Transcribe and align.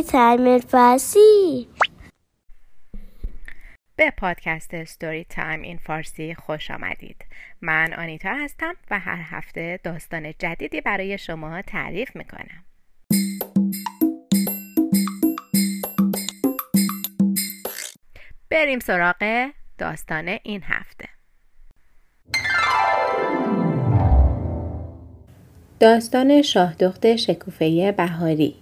Time 0.00 0.58
Farsi. 0.58 1.68
به 3.96 4.10
پادکست 4.10 4.74
Story 4.74 5.24
Time 5.24 5.62
in 5.62 5.78
Farsi 5.78 6.34
خوش 6.34 6.70
آمدید. 6.70 7.26
من 7.60 7.94
آنیتا 7.94 8.34
هستم 8.34 8.74
و 8.90 8.98
هر 8.98 9.18
هفته 9.22 9.80
داستان 9.84 10.32
جدیدی 10.38 10.80
برای 10.80 11.18
شما 11.18 11.62
تعریف 11.62 12.16
می‌کنم. 12.16 12.64
بریم 18.50 18.78
سراغ 18.78 19.50
داستان 19.78 20.38
این 20.42 20.62
هفته. 20.64 21.08
داستان 25.80 26.42
شاهدخت 26.42 27.16
شکوفه 27.16 27.92
بهاری. 27.92 28.61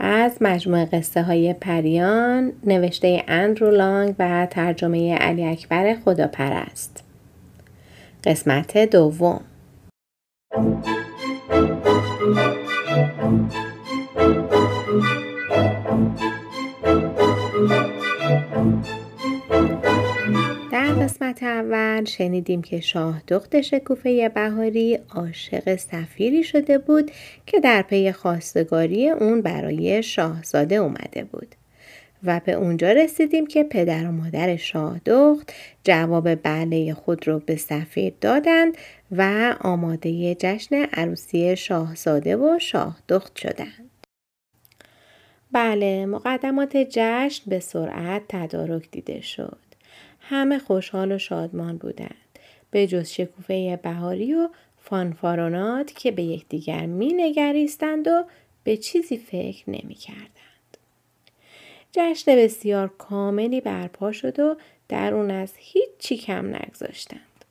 از 0.00 0.36
مجموعه 0.40 0.84
قصه 0.84 1.22
های 1.22 1.52
پریان 1.52 2.52
نوشته 2.64 3.24
اندرو 3.28 3.70
لانگ 3.70 4.14
و 4.18 4.46
ترجمه 4.50 5.14
علی 5.14 5.44
اکبر 5.44 5.94
خداپرست. 6.04 7.04
قسمت 8.24 8.78
دوم. 8.78 9.40
قسمت 20.94 21.42
اول 21.42 22.04
شنیدیم 22.04 22.62
که 22.62 22.80
شاه 22.80 23.22
دخت 23.28 23.60
شکوفه 23.60 24.28
بهاری 24.28 24.98
عاشق 25.14 25.76
سفیری 25.76 26.44
شده 26.44 26.78
بود 26.78 27.10
که 27.46 27.60
در 27.60 27.82
پی 27.82 28.12
خواستگاری 28.12 29.10
اون 29.10 29.42
برای 29.42 30.02
شاهزاده 30.02 30.74
اومده 30.74 31.24
بود 31.24 31.54
و 32.24 32.40
به 32.44 32.52
اونجا 32.52 32.92
رسیدیم 32.92 33.46
که 33.46 33.62
پدر 33.62 34.06
و 34.06 34.12
مادر 34.12 34.56
شاه 34.56 35.00
دخت 35.06 35.52
جواب 35.84 36.34
بله 36.34 36.94
خود 36.94 37.28
رو 37.28 37.38
به 37.38 37.56
سفیر 37.56 38.12
دادند 38.20 38.76
و 39.10 39.54
آماده 39.60 40.34
جشن 40.34 40.74
عروسی 40.92 41.56
شاهزاده 41.56 42.36
و 42.36 42.58
شاه 42.58 42.98
دخت 43.08 43.36
شدند. 43.36 43.90
بله 45.52 46.06
مقدمات 46.06 46.76
جشن 46.76 47.50
به 47.50 47.60
سرعت 47.60 48.22
تدارک 48.28 48.90
دیده 48.90 49.20
شد. 49.20 49.69
همه 50.30 50.58
خوشحال 50.58 51.12
و 51.12 51.18
شادمان 51.18 51.78
بودند. 51.78 52.38
به 52.70 52.86
جز 52.86 53.08
شکوفه 53.08 53.76
بهاری 53.82 54.34
و 54.34 54.48
فانفارونات 54.78 55.92
که 55.92 56.10
به 56.10 56.22
یکدیگر 56.22 56.86
می 56.86 57.12
نگریستند 57.12 58.08
و 58.08 58.24
به 58.64 58.76
چیزی 58.76 59.18
فکر 59.18 59.70
نمی 59.70 59.94
کردند. 59.94 60.76
جشن 61.92 62.36
بسیار 62.36 62.88
کاملی 62.98 63.60
برپا 63.60 64.12
شد 64.12 64.40
و 64.40 64.56
در 64.88 65.14
اون 65.14 65.30
از 65.30 65.52
هیچی 65.56 66.16
کم 66.16 66.54
نگذاشتند. 66.56 67.44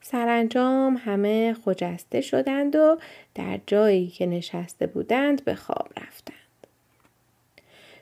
سرانجام 0.00 1.00
همه 1.04 1.56
خجسته 1.64 2.20
شدند 2.20 2.76
و 2.76 2.98
در 3.34 3.60
جایی 3.66 4.08
که 4.08 4.26
نشسته 4.26 4.86
بودند 4.86 5.44
به 5.44 5.54
خواب 5.54 5.88
رفتند. 5.96 6.41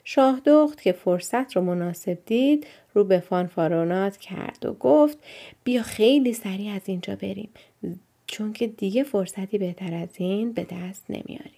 شاهدخت 0.04 0.82
که 0.82 0.92
فرصت 0.92 1.56
رو 1.56 1.62
مناسب 1.62 2.18
دید 2.26 2.66
رو 2.94 3.04
به 3.04 3.18
فانفارونات 3.18 4.16
کرد 4.16 4.66
و 4.66 4.72
گفت 4.72 5.18
بیا 5.64 5.82
خیلی 5.82 6.32
سریع 6.32 6.72
از 6.72 6.82
اینجا 6.84 7.16
بریم 7.16 7.50
چون 8.26 8.52
که 8.52 8.66
دیگه 8.66 9.02
فرصتی 9.02 9.58
بهتر 9.58 9.94
از 9.94 10.08
این 10.14 10.52
به 10.52 10.66
دست 10.70 11.04
نمیاریم. 11.08 11.52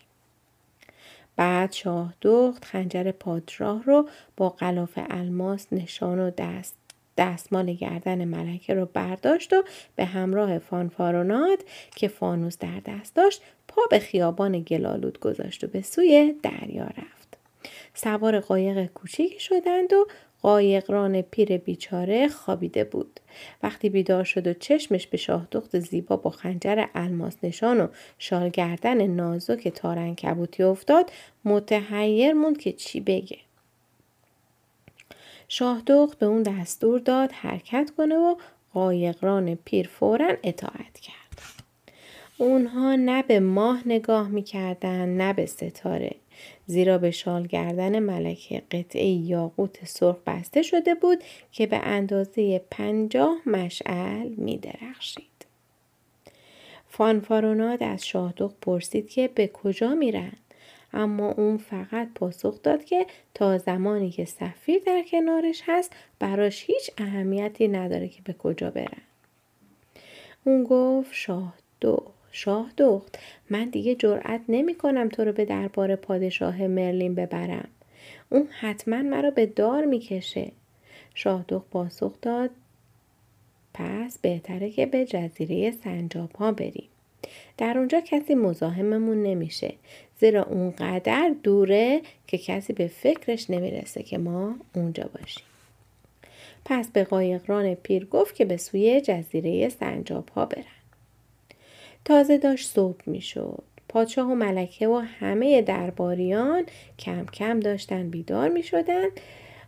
بعد 1.37 1.73
شاه 1.73 2.15
دخت 2.21 2.65
خنجر 2.65 3.11
پادشاه 3.11 3.83
رو 3.83 4.09
با 4.37 4.49
غلاف 4.49 4.99
الماس 5.11 5.67
نشان 5.73 6.19
و 6.19 6.31
دست 6.31 6.77
دستمال 7.17 7.73
گردن 7.73 8.25
ملکه 8.25 8.75
رو 8.75 8.87
برداشت 8.87 9.53
و 9.53 9.63
به 9.97 10.05
همراه 10.05 10.59
فانفارونات 10.59 11.65
که 11.97 12.09
فانوس 12.09 12.59
در 12.59 12.81
دست 12.87 13.15
داشت 13.15 13.43
پا 13.69 13.83
به 13.91 13.99
خیابان 13.99 14.61
گلالود 14.61 15.21
گذاشت 15.21 15.65
و 15.65 15.67
به 15.67 15.83
سوی 15.83 16.35
دریا 16.43 16.85
رفت. 16.85 17.22
سوار 17.95 18.41
قایق 18.41 18.87
کوچیکی 18.87 19.41
شدند 19.41 19.93
و 19.93 20.07
قایقران 20.43 21.23
پیر 21.23 21.57
بیچاره 21.57 22.29
خوابیده 22.29 22.85
بود. 22.85 23.21
وقتی 23.63 23.89
بیدار 23.89 24.25
شد 24.25 24.47
و 24.47 24.55
چشمش 24.55 25.07
به 25.07 25.17
شاهدخت 25.17 25.79
زیبا 25.79 26.17
با 26.17 26.31
خنجر 26.31 26.85
الماس 26.95 27.37
نشان 27.43 27.81
و 27.81 27.89
شالگردن 28.19 29.07
نازک 29.07 29.69
تارن 29.69 30.15
کبوتی 30.15 30.63
افتاد 30.63 31.11
متحیر 31.45 32.33
موند 32.33 32.59
که 32.59 32.73
چی 32.73 33.01
بگه. 33.01 33.39
شاهدخت 35.49 36.19
به 36.19 36.27
اون 36.27 36.43
دستور 36.43 36.99
داد 36.99 37.33
حرکت 37.33 37.91
کنه 37.97 38.17
و 38.17 38.37
قایقران 38.75 39.55
پیر 39.55 39.89
فورا 39.89 40.37
اطاعت 40.43 41.01
کرد. 41.01 41.43
اونها 42.39 42.97
نه 42.97 43.23
به 43.23 43.41
ماه 43.41 43.83
نگاه 43.87 44.29
می‌کردن 44.29 45.09
نه 45.09 45.33
به 45.33 45.47
ستاره. 45.47 46.15
زیرا 46.73 46.99
به 46.99 47.11
شال 47.11 47.47
گردن 47.47 47.99
ملکه 47.99 48.63
قطعه 48.71 49.07
یاقوت 49.07 49.85
سرخ 49.85 50.17
بسته 50.27 50.63
شده 50.63 50.95
بود 50.95 51.25
که 51.53 51.67
به 51.67 51.77
اندازه 51.77 52.63
پنجاه 52.71 53.37
مشعل 53.47 54.29
می 54.29 54.59
درخشید. 54.59 55.47
فانفاروناد 56.89 57.83
از 57.83 58.07
شاهدخت 58.07 58.57
پرسید 58.61 59.11
که 59.11 59.31
به 59.35 59.49
کجا 59.49 59.95
میرن 59.95 60.33
اما 60.93 61.31
اون 61.31 61.57
فقط 61.57 62.09
پاسخ 62.15 62.63
داد 62.63 62.85
که 62.85 63.07
تا 63.35 63.59
زمانی 63.59 64.11
که 64.11 64.25
سفیر 64.25 64.83
در 64.87 65.03
کنارش 65.11 65.63
هست 65.67 65.93
براش 66.19 66.65
هیچ 66.65 66.91
اهمیتی 66.99 67.69
نداره 67.69 68.09
که 68.09 68.23
به 68.25 68.33
کجا 68.33 68.71
برن. 68.71 69.03
اون 70.45 70.65
گفت 70.65 71.15
شاهدخت 71.15 72.22
شاه 72.33 72.73
دخت 72.77 73.19
من 73.51 73.65
دیگه 73.71 73.95
جرأت 73.95 74.41
نمی 74.49 74.75
کنم 74.75 75.09
تو 75.09 75.25
رو 75.25 75.33
به 75.33 75.45
دربار 75.45 75.97
پادشاه 75.97 76.67
مرلین 76.67 77.15
ببرم. 77.15 77.69
اون 78.31 78.49
حتما 78.61 79.03
مرا 79.03 79.31
به 79.31 79.47
دار 79.47 79.85
می‌کشه. 79.85 80.53
شاه 81.15 81.45
دخت 81.49 81.71
پاسخ 81.71 82.13
داد 82.23 82.51
پس 83.75 84.19
بهتره 84.19 84.71
که 84.71 84.87
به 84.87 85.05
جزیره 85.05 85.71
سنجاب 85.71 86.33
ها 86.33 86.53
بریم. 86.53 86.89
در 87.59 87.79
اونجا 87.79 88.01
کسی 88.01 88.35
مزاحممون 88.35 89.23
نمیشه 89.23 89.75
زیرا 90.21 90.43
اونقدر 90.43 91.35
دوره 91.43 92.03
که 92.27 92.39
کسی 92.39 92.73
به 92.73 92.87
فکرش 92.87 93.51
نمی‌رسه 93.51 94.03
که 94.03 94.19
ما 94.19 94.55
اونجا 94.75 95.11
باشیم. 95.19 95.45
پس 96.65 96.91
به 96.91 97.05
قایقران 97.05 97.75
پیر 97.75 98.05
گفت 98.05 98.35
که 98.35 98.45
به 98.45 98.57
سوی 98.57 99.01
جزیره 99.01 99.69
سنجاب 99.69 100.29
ها 100.29 100.47
برن. 100.47 100.82
تازه 102.05 102.39
داشت 102.39 102.69
صبح 102.69 103.01
می 103.07 103.21
شد. 103.21 103.65
پادشاه 103.89 104.31
و 104.31 104.35
ملکه 104.35 104.89
و 104.89 104.97
همه 104.99 105.63
درباریان 105.63 106.67
کم 106.99 107.27
کم 107.27 107.61
داشتن 107.61 108.11
بیدار 108.11 108.49
می 108.49 108.63
شدن. 108.63 109.07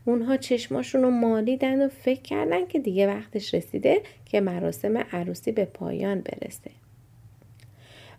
اونها 0.04 0.36
چشماشون 0.36 1.02
رو 1.02 1.10
مالیدن 1.10 1.86
و 1.86 1.88
فکر 1.88 2.22
کردن 2.22 2.66
که 2.66 2.78
دیگه 2.78 3.06
وقتش 3.06 3.54
رسیده 3.54 4.02
که 4.24 4.40
مراسم 4.40 4.96
عروسی 4.96 5.52
به 5.52 5.64
پایان 5.64 6.20
برسه. 6.20 6.70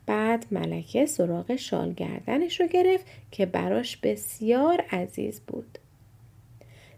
بعد 0.05 0.45
ملکه 0.51 1.05
سراغ 1.05 1.55
شال 1.55 1.93
گردنش 1.93 2.61
رو 2.61 2.67
گرفت 2.67 3.05
که 3.31 3.45
براش 3.45 3.97
بسیار 3.97 4.81
عزیز 4.91 5.41
بود. 5.41 5.77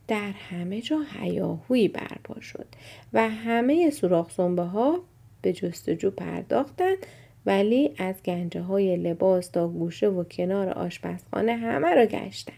در 0.07 0.31
همه 0.31 0.81
جا 0.81 0.99
هیاهویی 1.19 1.87
برپا 1.87 2.41
شد 2.41 2.65
و 3.13 3.29
همه 3.29 3.89
سوراخ 3.89 4.39
ها 4.39 5.03
به 5.41 5.53
جستجو 5.53 6.11
پرداختند 6.11 6.97
ولی 7.45 7.93
از 7.97 8.15
گنجه 8.25 8.61
های 8.61 8.97
لباس 8.97 9.47
تا 9.47 9.67
گوشه 9.67 10.07
و 10.07 10.23
کنار 10.23 10.69
آشپزخانه 10.69 11.55
همه 11.55 11.95
را 11.95 12.05
گشتند. 12.05 12.57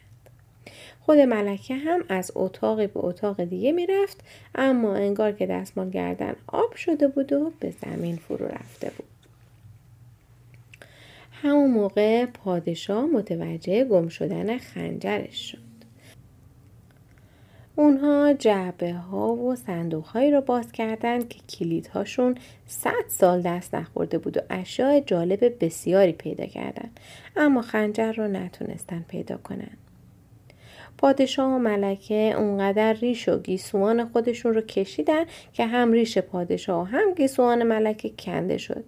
خود 1.02 1.18
ملکه 1.18 1.76
هم 1.76 2.04
از 2.10 2.32
اتاقی 2.36 2.88
به 2.88 3.00
اتاق 3.00 3.44
دیگه 3.44 3.72
می‌رفت 3.72 4.18
اما 4.56 4.96
انگار 4.96 5.32
که 5.32 5.46
دستمال 5.46 5.90
گردن 5.90 6.36
آب 6.48 6.76
شده 6.76 7.08
بود 7.08 7.34
و 7.34 7.52
به 7.60 7.74
زمین 7.86 8.16
فرو 8.16 8.46
رفته 8.46 8.92
بود. 8.98 9.08
همون 11.32 11.72
موقع 11.72 12.26
پادشاه 12.26 13.06
متوجه 13.06 13.84
گم 13.84 14.08
شدن 14.08 14.58
خنجرش 14.58 15.52
شد. 15.52 15.69
اونها 17.80 18.34
جعبه 18.34 18.94
ها 18.94 19.36
و 19.36 19.56
صندوق 19.56 20.06
هایی 20.06 20.32
رو 20.32 20.42
باز 20.42 20.72
کردند 20.72 21.30
که 21.30 21.40
کلیدهاشون 21.40 22.36
صد 22.68 23.08
سال 23.08 23.42
دست 23.42 23.76
نخورده 23.76 24.18
بود 24.18 24.38
و 24.38 24.42
اشیاء 24.50 25.00
جالب 25.00 25.66
بسیاری 25.66 26.12
پیدا 26.12 26.46
کردند 26.46 27.00
اما 27.36 27.62
خنجر 27.62 28.12
رو 28.12 28.28
نتونستن 28.28 29.06
پیدا 29.08 29.38
کنن. 29.38 29.78
پادشاه 30.98 31.56
و 31.56 31.58
ملکه 31.58 32.34
اونقدر 32.38 32.94
ریش 32.94 33.30
و 33.30 33.40
گیسوان 33.40 34.06
خودشون 34.06 34.54
رو 34.54 34.62
کشیدن 34.62 35.26
که 35.54 35.66
هم 35.66 35.92
ریش 35.92 36.18
پادشاه 36.18 36.82
و 36.82 36.86
هم 36.86 37.14
گیسوان 37.14 37.64
ملکه 37.64 38.12
کنده 38.20 38.58
شد. 38.58 38.84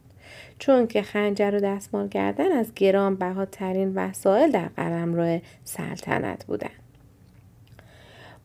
چون 0.60 0.88
که 0.88 1.02
خنجر 1.02 1.56
و 1.56 1.60
دستمال 1.60 2.08
کردن 2.08 2.52
از 2.52 2.74
گران 2.74 3.16
بهاترین 3.16 3.94
وسایل 3.96 4.52
در 4.52 4.68
قلمرو 4.68 5.40
سلطنت 5.64 6.46
بودند. 6.46 6.81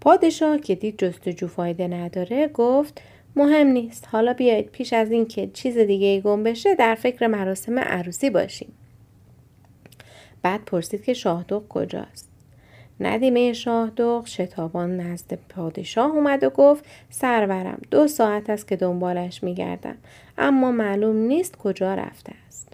پادشاه 0.07 0.59
که 0.59 0.75
دید 0.75 0.99
جستجو 0.99 1.47
فایده 1.47 1.89
نداره 1.89 2.49
گفت 2.49 3.03
مهم 3.37 3.67
نیست. 3.67 4.09
حالا 4.13 4.33
بیایید 4.33 4.71
پیش 4.71 4.93
از 4.93 5.11
اینکه 5.11 5.51
چیز 5.53 5.79
دیگه 5.79 6.21
گم 6.21 6.43
بشه 6.43 6.75
در 6.75 6.95
فکر 6.95 7.27
مراسم 7.27 7.79
عروسی 7.79 8.31
باشیم. 8.31 8.73
بعد 10.43 10.65
پرسید 10.65 11.05
که 11.05 11.15
شاهدوق 11.15 11.69
کجاست. 11.69 12.29
ندیمه 13.01 13.53
شاهدوق 13.53 14.27
شتابان 14.27 14.97
نزد 14.97 15.39
پادشاه 15.49 16.11
اومد 16.11 16.45
و 16.45 16.51
گفت 16.51 16.85
سرورم 17.11 17.81
دو 17.91 18.09
ساعت 18.09 18.51
است 18.51 18.69
که 18.69 18.77
دنبالش 18.77 19.43
میگردم. 19.43 19.97
اما 20.39 20.73
معلوم 20.73 21.17
نیست 21.17 21.57
کجا 21.57 21.95
رفته 21.95 22.33
است. 22.47 22.73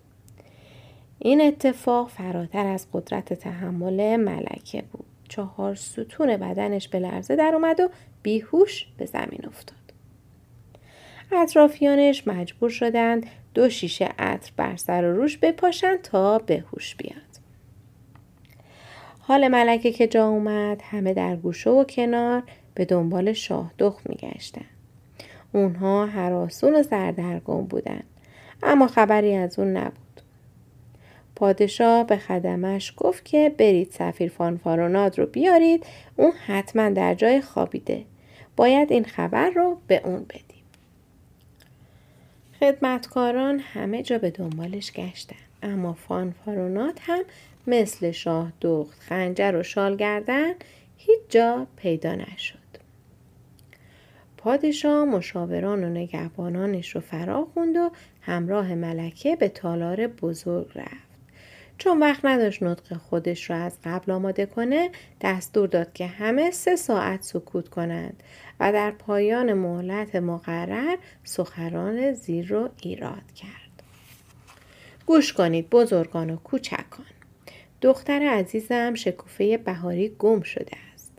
این 1.18 1.40
اتفاق 1.40 2.08
فراتر 2.08 2.66
از 2.66 2.86
قدرت 2.92 3.32
تحمل 3.32 4.16
ملکه 4.16 4.82
بود. 4.92 5.11
چهار 5.32 5.74
ستون 5.74 6.36
بدنش 6.36 6.88
به 6.88 6.98
لرزه 6.98 7.36
در 7.36 7.52
اومد 7.54 7.80
و 7.80 7.88
بیهوش 8.22 8.86
به 8.98 9.06
زمین 9.06 9.46
افتاد 9.46 9.76
اطرافیانش 11.32 12.26
مجبور 12.26 12.70
شدند 12.70 13.26
دو 13.54 13.68
شیشه 13.68 14.08
عطر 14.18 14.52
بر 14.56 14.76
سر 14.76 15.04
و 15.04 15.16
روش 15.16 15.38
بپاشند 15.38 16.02
تا 16.02 16.38
به 16.38 16.64
هوش 16.72 16.94
بیاد. 16.94 17.22
حال 19.20 19.48
ملکه 19.48 19.92
که 19.92 20.06
جا 20.06 20.28
اومد 20.28 20.82
همه 20.82 21.14
در 21.14 21.36
گوشه 21.36 21.70
و 21.70 21.84
کنار 21.84 22.42
به 22.74 22.84
دنبال 22.84 23.32
شاه 23.32 23.72
دخ 23.78 24.00
میگشتن. 24.08 24.66
اونها 25.52 26.06
حراسون 26.06 26.74
و 26.74 26.82
سردرگم 26.82 27.62
بودند 27.62 28.04
اما 28.62 28.86
خبری 28.86 29.34
از 29.34 29.58
اون 29.58 29.76
نبود. 29.76 30.01
پادشاه 31.36 32.06
به 32.06 32.16
خدمش 32.16 32.94
گفت 32.96 33.24
که 33.24 33.54
برید 33.58 33.90
سفیر 33.90 34.30
فانفاروناد 34.30 35.18
رو 35.18 35.26
بیارید 35.26 35.86
اون 36.16 36.32
حتما 36.46 36.90
در 36.90 37.14
جای 37.14 37.40
خوابیده. 37.40 38.04
باید 38.56 38.92
این 38.92 39.04
خبر 39.04 39.50
رو 39.50 39.76
به 39.86 40.00
اون 40.04 40.24
بدید. 40.24 40.62
خدمتکاران 42.60 43.58
همه 43.58 44.02
جا 44.02 44.18
به 44.18 44.30
دنبالش 44.30 44.92
گشتن 44.92 45.36
اما 45.62 45.92
فانفارونات 45.92 46.98
هم 47.02 47.24
مثل 47.66 48.10
شاه 48.10 48.52
دخت 48.60 49.00
خنجر 49.00 49.56
و 49.56 49.62
شال 49.62 49.96
گردن 49.96 50.52
هیچ 50.96 51.20
جا 51.28 51.66
پیدا 51.76 52.14
نشد 52.14 52.58
پادشاه 54.36 55.04
مشاوران 55.04 55.84
و 55.84 55.88
نگهبانانش 55.88 56.94
رو 56.94 57.00
فرا 57.00 57.48
خوند 57.54 57.76
و 57.76 57.90
همراه 58.20 58.74
ملکه 58.74 59.36
به 59.36 59.48
تالار 59.48 60.06
بزرگ 60.06 60.70
رفت 60.74 61.11
چون 61.78 61.98
وقت 61.98 62.24
نداشت 62.24 62.62
نطق 62.62 62.96
خودش 62.96 63.50
را 63.50 63.56
از 63.56 63.78
قبل 63.84 64.12
آماده 64.12 64.46
کنه 64.46 64.90
دستور 65.20 65.68
داد 65.68 65.92
که 65.92 66.06
همه 66.06 66.50
سه 66.50 66.76
ساعت 66.76 67.22
سکوت 67.22 67.68
کنند 67.68 68.22
و 68.60 68.72
در 68.72 68.90
پایان 68.90 69.52
مهلت 69.52 70.16
مقرر 70.16 70.96
سخران 71.24 72.12
زیر 72.12 72.48
رو 72.48 72.68
ایراد 72.82 73.32
کرد. 73.34 73.82
گوش 75.06 75.32
کنید 75.32 75.70
بزرگان 75.70 76.30
و 76.30 76.36
کوچکان. 76.36 77.06
دختر 77.80 78.22
عزیزم 78.22 78.94
شکوفه 78.94 79.56
بهاری 79.56 80.08
گم 80.18 80.42
شده 80.42 80.76
است. 80.94 81.12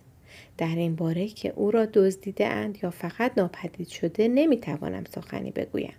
در 0.57 0.75
این 0.75 0.95
باره 0.95 1.27
که 1.27 1.53
او 1.55 1.71
را 1.71 1.85
دزدیده 1.85 2.47
اند 2.47 2.77
یا 2.83 2.89
فقط 2.89 3.38
ناپدید 3.38 3.88
شده 3.88 4.27
نمی‌توانم 4.27 5.03
سخنی 5.03 5.51
بگویم. 5.51 5.94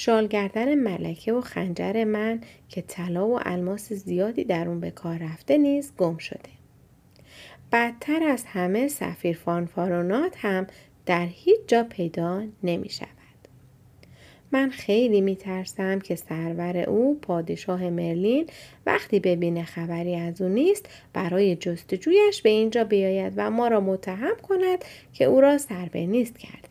شالگردن 0.00 0.74
ملکه 0.74 1.32
و 1.32 1.40
خنجر 1.40 2.04
من 2.04 2.40
که 2.68 2.82
طلا 2.82 3.28
و 3.28 3.40
الماس 3.42 3.92
زیادی 3.92 4.44
در 4.44 4.68
اون 4.68 4.80
به 4.80 4.90
کار 4.90 5.18
رفته 5.18 5.58
نیز 5.58 5.92
گم 5.96 6.16
شده. 6.16 6.50
بدتر 7.72 8.22
از 8.22 8.44
همه 8.44 8.88
سفیر 8.88 9.36
فانفارونات 9.36 10.34
هم 10.38 10.66
در 11.06 11.26
هیچ 11.26 11.60
جا 11.66 11.82
پیدا 11.82 12.44
نمی 12.62 12.88
شود. 12.88 13.08
من 14.52 14.70
خیلی 14.70 15.20
می 15.20 15.36
ترسم 15.36 15.98
که 15.98 16.16
سرور 16.16 16.76
او 16.76 17.18
پادشاه 17.22 17.90
مرلین 17.90 18.46
وقتی 18.86 19.20
ببینه 19.20 19.64
خبری 19.64 20.16
از 20.16 20.42
او 20.42 20.48
نیست 20.48 20.88
برای 21.12 21.56
جستجویش 21.56 22.42
به 22.42 22.50
اینجا 22.50 22.84
بیاید 22.84 23.32
و 23.36 23.50
ما 23.50 23.68
را 23.68 23.80
متهم 23.80 24.36
کند 24.42 24.84
که 25.12 25.24
او 25.24 25.40
را 25.40 25.58
سر 25.58 25.88
به 25.92 26.06
نیست 26.06 26.38
کرده 26.38 26.67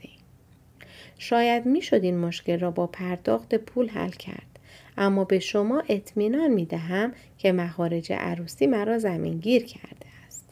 شاید 1.18 1.66
می 1.66 1.82
شد 1.82 2.04
این 2.04 2.18
مشکل 2.18 2.60
را 2.60 2.72
با 2.72 2.88
پرداخت 2.88 3.56
پول 3.56 3.90
حل 3.90 4.10
کرد. 4.10 4.60
اما 4.98 5.24
به 5.24 5.40
شما 5.40 5.84
اطمینان 5.90 6.48
می 6.52 6.66
دهم 6.66 7.14
که 7.38 7.52
مخارج 7.52 8.14
عروسی 8.14 8.68
مرا 8.68 9.00
زمینگیر 9.00 9.66
کرده 9.66 10.06
است. 10.28 10.46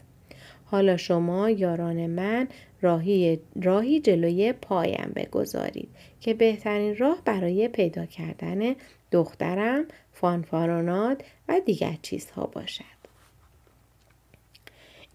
حالا 0.64 0.96
شما 0.96 1.50
یاران 1.50 2.06
من 2.06 2.48
راهی, 2.82 3.40
راهی 3.62 4.00
جلوی 4.00 4.52
پایم 4.52 5.12
بگذارید 5.16 5.88
که 6.20 6.34
بهترین 6.34 6.96
راه 6.96 7.22
برای 7.24 7.68
پیدا 7.68 8.06
کردن 8.06 8.74
دخترم، 9.12 9.84
فانفارونات 10.12 11.22
و 11.48 11.60
دیگر 11.66 11.96
چیزها 12.02 12.46
باشد. 12.46 12.96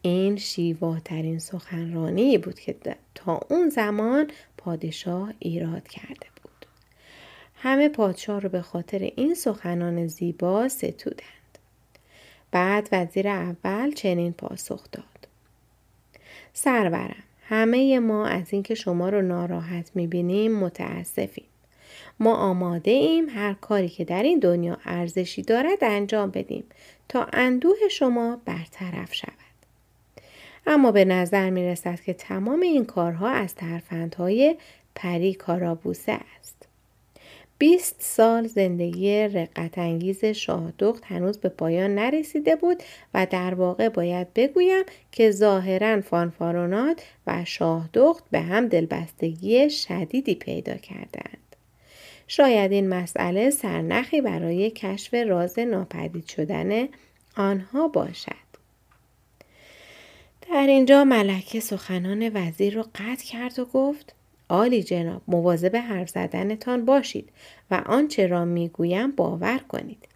این 0.02 0.38
شیواترین 0.38 1.40
سخنرانی 1.40 2.38
بود 2.38 2.60
که 2.60 2.76
تا 3.16 3.40
اون 3.50 3.70
زمان 3.70 4.28
پادشاه 4.66 5.34
ایراد 5.40 5.88
کرده 5.88 6.28
بود. 6.44 6.66
همه 7.56 7.90
پادشاه 7.90 8.40
رو 8.40 8.50
به 8.50 8.62
خاطر 8.62 9.00
این 9.16 9.34
سخنان 9.34 10.08
زیبا 10.08 10.68
ستودند. 10.68 11.58
بعد 12.52 12.90
وزیر 12.92 13.28
اول 13.28 13.92
چنین 13.92 14.34
پاسخ 14.34 14.84
داد. 14.92 15.28
سرورم 16.54 17.24
همه 17.48 18.00
ما 18.00 18.28
از 18.28 18.54
اینکه 18.54 18.76
شما 18.76 19.10
رو 19.10 19.22
ناراحت 19.22 19.92
می‌بینیم 19.96 20.56
متاسفیم. 20.56 21.46
ما 22.20 22.36
آماده 22.36 22.92
ایم 22.92 23.30
هر 23.30 23.54
کاری 23.54 23.90
که 23.90 24.06
در 24.06 24.24
این 24.24 24.40
دنیا 24.40 24.78
ارزشی 24.86 25.42
دارد 25.42 25.84
انجام 25.84 26.32
بدیم 26.32 26.64
تا 27.10 27.28
اندوه 27.34 27.88
شما 27.92 28.42
برطرف 28.46 29.14
شود. 29.14 29.41
اما 30.72 30.92
به 30.92 31.06
نظر 31.06 31.50
می 31.50 31.68
رسد 31.68 32.00
که 32.00 32.14
تمام 32.14 32.62
این 32.62 32.86
کارها 32.86 33.30
از 33.30 33.56
ترفندهای 33.56 34.56
پری 34.96 35.34
کارابوسه 35.34 36.12
است. 36.12 36.68
20 37.58 37.96
سال 38.00 38.48
زندگی 38.48 39.28
رقت 39.28 39.78
انگیز 39.78 40.26
شاهدخت 40.26 41.06
هنوز 41.06 41.38
به 41.38 41.50
پایان 41.50 41.96
نرسیده 41.96 42.56
بود 42.56 42.84
و 43.14 43.28
در 43.30 43.54
واقع 43.54 43.90
باید 43.90 44.34
بگویم 44.34 44.84
که 45.12 45.32
ظاهرا 45.32 46.02
فانفارونات 46.02 47.04
و 47.28 47.46
شاهدخت 47.46 48.24
به 48.32 48.40
هم 48.40 48.68
دلبستگی 48.68 49.70
شدیدی 49.70 50.36
پیدا 50.36 50.74
کردند. 50.74 51.56
شاید 52.28 52.72
این 52.72 52.90
مسئله 52.90 53.50
سرنخی 53.50 54.22
برای 54.22 54.70
کشف 54.70 55.14
راز 55.14 55.60
ناپدید 55.60 56.28
شدن 56.28 56.88
آنها 57.38 57.88
باشد. 57.88 58.51
در 60.52 60.68
اینجا 60.68 61.04
ملکه 61.04 61.60
سخنان 61.60 62.32
وزیر 62.34 62.74
را 62.74 62.86
قطع 62.96 63.26
کرد 63.26 63.60
و 63.60 63.66
گفت 63.66 64.16
عالی 64.50 64.84
جناب 64.84 65.22
مواظب 65.28 65.76
حرف 65.76 66.10
زدنتان 66.10 66.86
باشید 66.86 67.30
و 67.72 67.84
آنچه 67.86 68.28
را 68.28 68.46
می‌گویم 68.46 69.12
باور 69.12 69.58
کنید. 69.58 70.08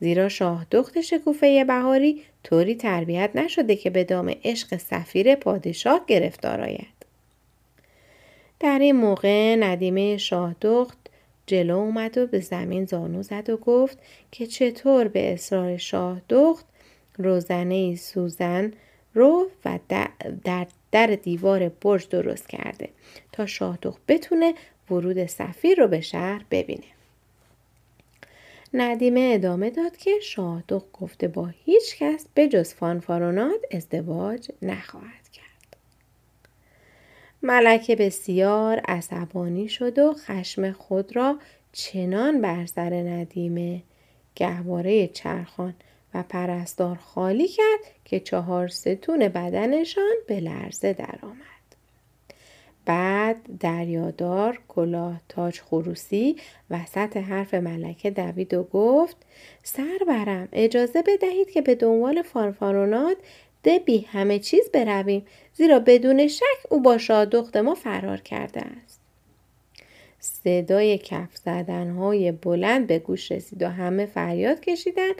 زیرا 0.00 0.28
شاه 0.28 0.66
دخت 0.70 1.00
شکوفه 1.00 1.64
بهاری 1.64 2.22
طوری 2.44 2.74
تربیت 2.74 3.30
نشده 3.34 3.76
که 3.76 3.90
به 3.90 4.04
دام 4.04 4.34
عشق 4.44 4.76
سفیر 4.76 5.34
پادشاه 5.34 6.04
گرفتار 6.06 6.60
آید. 6.60 6.94
در 8.60 8.78
این 8.78 8.96
موقع 8.96 9.56
ندیمه 9.56 10.16
شاه 10.16 10.56
دخت 10.60 10.98
جلو 11.46 11.76
اومد 11.76 12.18
و 12.18 12.26
به 12.26 12.40
زمین 12.40 12.84
زانو 12.84 13.22
زد 13.22 13.50
و 13.50 13.56
گفت 13.56 13.98
که 14.30 14.46
چطور 14.46 15.08
به 15.08 15.32
اصرار 15.32 15.76
شاه 15.76 16.20
دخت 16.28 16.66
روزنه 17.18 17.96
سوزن 17.96 18.72
رو 19.14 19.50
و 19.64 19.78
در 20.44 20.66
در 20.92 21.06
دیوار 21.06 21.68
برج 21.68 22.08
درست 22.08 22.48
کرده 22.48 22.88
تا 23.32 23.46
شاهدخ 23.46 23.98
بتونه 24.08 24.54
ورود 24.90 25.26
سفیر 25.26 25.80
رو 25.80 25.88
به 25.88 26.00
شهر 26.00 26.44
ببینه. 26.50 26.84
ندیمه 28.74 29.30
ادامه 29.34 29.70
داد 29.70 29.96
که 29.96 30.10
شاهدخ 30.22 30.82
گفته 30.92 31.28
با 31.28 31.46
هیچ 31.64 31.96
کس 31.98 32.26
به 32.34 32.48
جز 32.48 32.74
فانفارونات 32.74 33.60
ازدواج 33.70 34.48
نخواهد 34.62 35.28
کرد. 35.32 35.76
ملکه 37.42 37.96
بسیار 37.96 38.78
عصبانی 38.78 39.68
شد 39.68 39.98
و 39.98 40.12
خشم 40.12 40.72
خود 40.72 41.16
را 41.16 41.38
چنان 41.72 42.40
بر 42.40 42.66
سر 42.66 42.94
ندیمه 42.94 43.82
گهواره 44.34 45.06
چرخان 45.06 45.74
و 46.14 46.22
پرستار 46.22 46.96
خالی 46.96 47.48
کرد 47.48 47.80
که 48.04 48.20
چهار 48.20 48.68
ستون 48.68 49.28
بدنشان 49.28 50.14
به 50.26 50.40
لرزه 50.40 50.92
درآمد. 50.92 51.54
بعد 52.86 53.36
دریادار 53.60 54.60
کلاه 54.68 55.20
تاج 55.28 55.60
خروسی 55.60 56.36
وسط 56.70 57.16
حرف 57.16 57.54
ملکه 57.54 58.10
دوید 58.10 58.54
و 58.54 58.62
گفت 58.62 59.16
سر 59.62 59.98
برم 60.08 60.48
اجازه 60.52 61.02
بدهید 61.02 61.50
که 61.50 61.62
به 61.62 61.74
دنبال 61.74 62.22
فانفارونات 62.22 63.16
دبی 63.64 63.98
همه 63.98 64.38
چیز 64.38 64.70
برویم 64.72 65.26
زیرا 65.54 65.78
بدون 65.78 66.28
شک 66.28 66.42
او 66.70 66.80
با 66.80 66.98
شادخت 66.98 67.56
ما 67.56 67.74
فرار 67.74 68.20
کرده 68.20 68.60
است 68.60 69.00
صدای 70.20 70.98
کف 70.98 71.36
زدنهای 71.36 72.32
بلند 72.32 72.86
به 72.86 72.98
گوش 72.98 73.32
رسید 73.32 73.62
و 73.62 73.68
همه 73.68 74.06
فریاد 74.06 74.60
کشیدند 74.60 75.14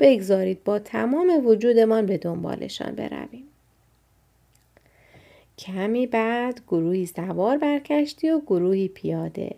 بگذارید 0.00 0.64
با 0.64 0.78
تمام 0.78 1.46
وجودمان 1.46 2.06
به 2.06 2.18
دنبالشان 2.18 2.94
برویم. 2.94 3.44
کمی 5.58 6.06
بعد 6.06 6.60
گروهی 6.68 7.06
سوار 7.06 7.58
بر 7.58 7.78
کشتی 7.78 8.30
و 8.30 8.40
گروهی 8.40 8.88
پیاده 8.88 9.54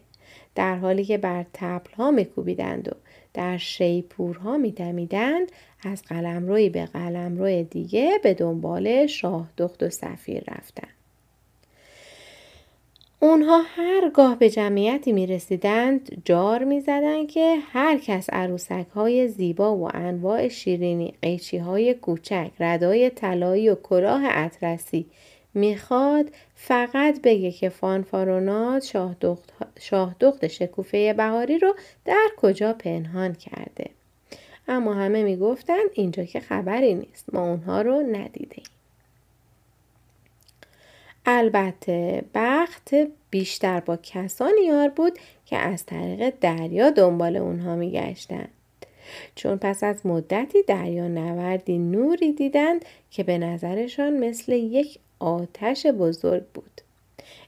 در 0.55 0.77
حالی 0.77 1.05
که 1.05 1.19
بر 1.19 1.47
تپلها 1.53 2.11
میکوبیدند 2.11 2.89
و 2.89 2.93
در 3.35 3.57
شیپورها 3.57 4.59
میدمیدند 4.59 5.53
از 5.83 6.03
قلمروی 6.03 6.69
به 6.69 6.87
قلمرو 6.87 7.63
دیگه 7.63 8.21
به 8.23 8.35
دنبال 8.35 9.07
شاه 9.07 9.49
دخت 9.57 9.83
و 9.83 9.91
سفیر 9.91 10.45
رفتند. 10.49 10.98
اونها 13.21 13.63
هرگاه 13.63 14.39
به 14.39 14.51
جمعیتی 14.51 15.13
می 15.13 15.27
رسیدند 15.27 16.23
جار 16.25 16.65
می 16.65 16.81
زدند 16.81 17.29
که 17.29 17.57
هر 17.73 17.99
کس 17.99 18.31
عروسک 18.31 18.87
های 18.95 19.29
زیبا 19.29 19.77
و 19.77 19.97
انواع 19.97 20.49
شیرینی 20.49 21.15
قیچی 21.23 21.59
های 21.59 21.95
کوچک 21.95 22.51
ردای 22.61 23.11
طلایی 23.11 23.69
و 23.69 23.75
کلاه 23.75 24.23
اطرسی 24.25 25.07
می‌خواد 25.55 26.31
فقط 26.55 27.21
بگه 27.23 27.51
که 27.51 27.69
فانفارونات 27.69 28.85
شاه 29.81 30.15
دخت 30.21 30.47
شکوفه 30.47 31.13
بهاری 31.13 31.59
رو 31.59 31.75
در 32.05 32.29
کجا 32.37 32.73
پنهان 32.73 33.35
کرده. 33.35 33.91
اما 34.69 34.95
همه 34.95 35.23
می‌گفتند 35.23 35.91
اینجا 35.93 36.25
که 36.25 36.41
خبری 36.41 36.95
نیست 36.95 37.35
ما 37.35 37.51
اونها 37.51 37.83
رو 37.83 38.01
ندیدیم. 38.01 38.65
البته 41.31 42.25
بخت 42.35 42.91
بیشتر 43.31 43.81
با 43.81 43.97
کسانی 43.97 44.61
یار 44.67 44.89
بود 44.89 45.19
که 45.47 45.57
از 45.57 45.87
طریق 45.87 46.35
دریا 46.41 46.91
دنبال 46.91 47.37
اونها 47.37 47.77
میگشتند. 47.77 48.49
چون 49.35 49.57
پس 49.57 49.85
از 49.85 50.07
مدتی 50.07 50.63
دریا 50.63 51.09
نوردی 51.09 51.79
نوری 51.79 52.33
دیدند 52.33 52.85
که 53.11 53.23
به 53.23 53.39
نظرشان 53.39 54.29
مثل 54.29 54.53
یک 54.53 54.99
آتش 55.19 55.87
بزرگ 55.87 56.45
بود. 56.55 56.81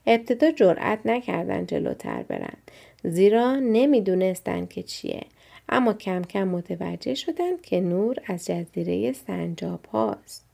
ابتدا 0.06 0.50
جرأت 0.50 0.98
نکردند 1.04 1.68
جلوتر 1.68 2.22
برند 2.22 2.70
زیرا 3.04 3.56
نمی‌دونستند 3.56 4.68
که 4.68 4.82
چیه 4.82 5.22
اما 5.68 5.92
کم 5.92 6.22
کم 6.22 6.48
متوجه 6.48 7.14
شدند 7.14 7.60
که 7.62 7.80
نور 7.80 8.16
از 8.26 8.46
جزیره 8.46 9.12
سنجاب 9.12 9.84
هاست. 9.92 10.49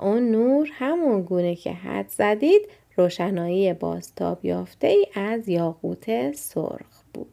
اون 0.00 0.30
نور 0.30 0.70
همون 0.72 1.22
گونه 1.22 1.54
که 1.54 1.72
حد 1.72 2.08
زدید 2.08 2.62
روشنایی 2.96 3.72
بازتاب 3.72 4.44
یافته 4.44 4.86
ای 4.86 5.06
از 5.14 5.48
یاقوت 5.48 6.32
سرخ 6.32 7.02
بود. 7.14 7.26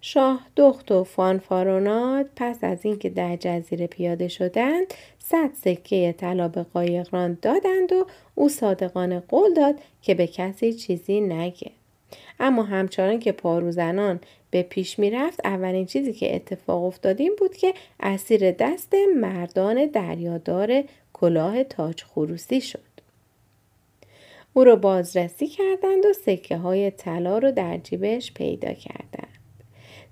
شاه 0.00 0.46
دخت 0.56 0.92
و 0.92 1.04
فانفارونات 1.04 2.26
پس 2.36 2.58
از 2.64 2.84
اینکه 2.84 3.10
در 3.10 3.36
جزیره 3.36 3.86
پیاده 3.86 4.28
شدند 4.28 4.86
صد 5.18 5.50
سکه 5.54 6.14
طلا 6.18 6.48
به 6.48 6.62
قایقران 6.62 7.38
دادند 7.42 7.92
و 7.92 8.06
او 8.34 8.48
صادقانه 8.48 9.20
قول 9.20 9.54
داد 9.54 9.74
که 10.02 10.14
به 10.14 10.26
کسی 10.26 10.72
چیزی 10.72 11.20
نگه 11.20 11.70
اما 12.40 12.62
همچنان 12.62 13.18
که 13.18 13.32
پاروزنان 13.32 14.20
به 14.54 14.62
پیش 14.62 14.98
می‌رفت 14.98 15.46
اولین 15.46 15.86
چیزی 15.86 16.12
که 16.12 16.34
اتفاق 16.34 16.84
افتاد 16.84 17.20
این 17.20 17.36
بود 17.38 17.56
که 17.56 17.74
اسیر 18.00 18.50
دست 18.50 18.94
مردان 19.16 19.86
دریادار 19.86 20.84
کلاه 21.12 21.64
تاج 21.64 22.02
خروسی 22.02 22.60
شد 22.60 22.80
او 24.52 24.64
را 24.64 24.76
بازرسی 24.76 25.46
کردند 25.46 26.06
و 26.06 26.12
سکه 26.12 26.56
های 26.56 26.90
طلا 26.90 27.38
رو 27.38 27.50
در 27.50 27.78
جیبش 27.78 28.32
پیدا 28.32 28.72
کردند 28.72 29.38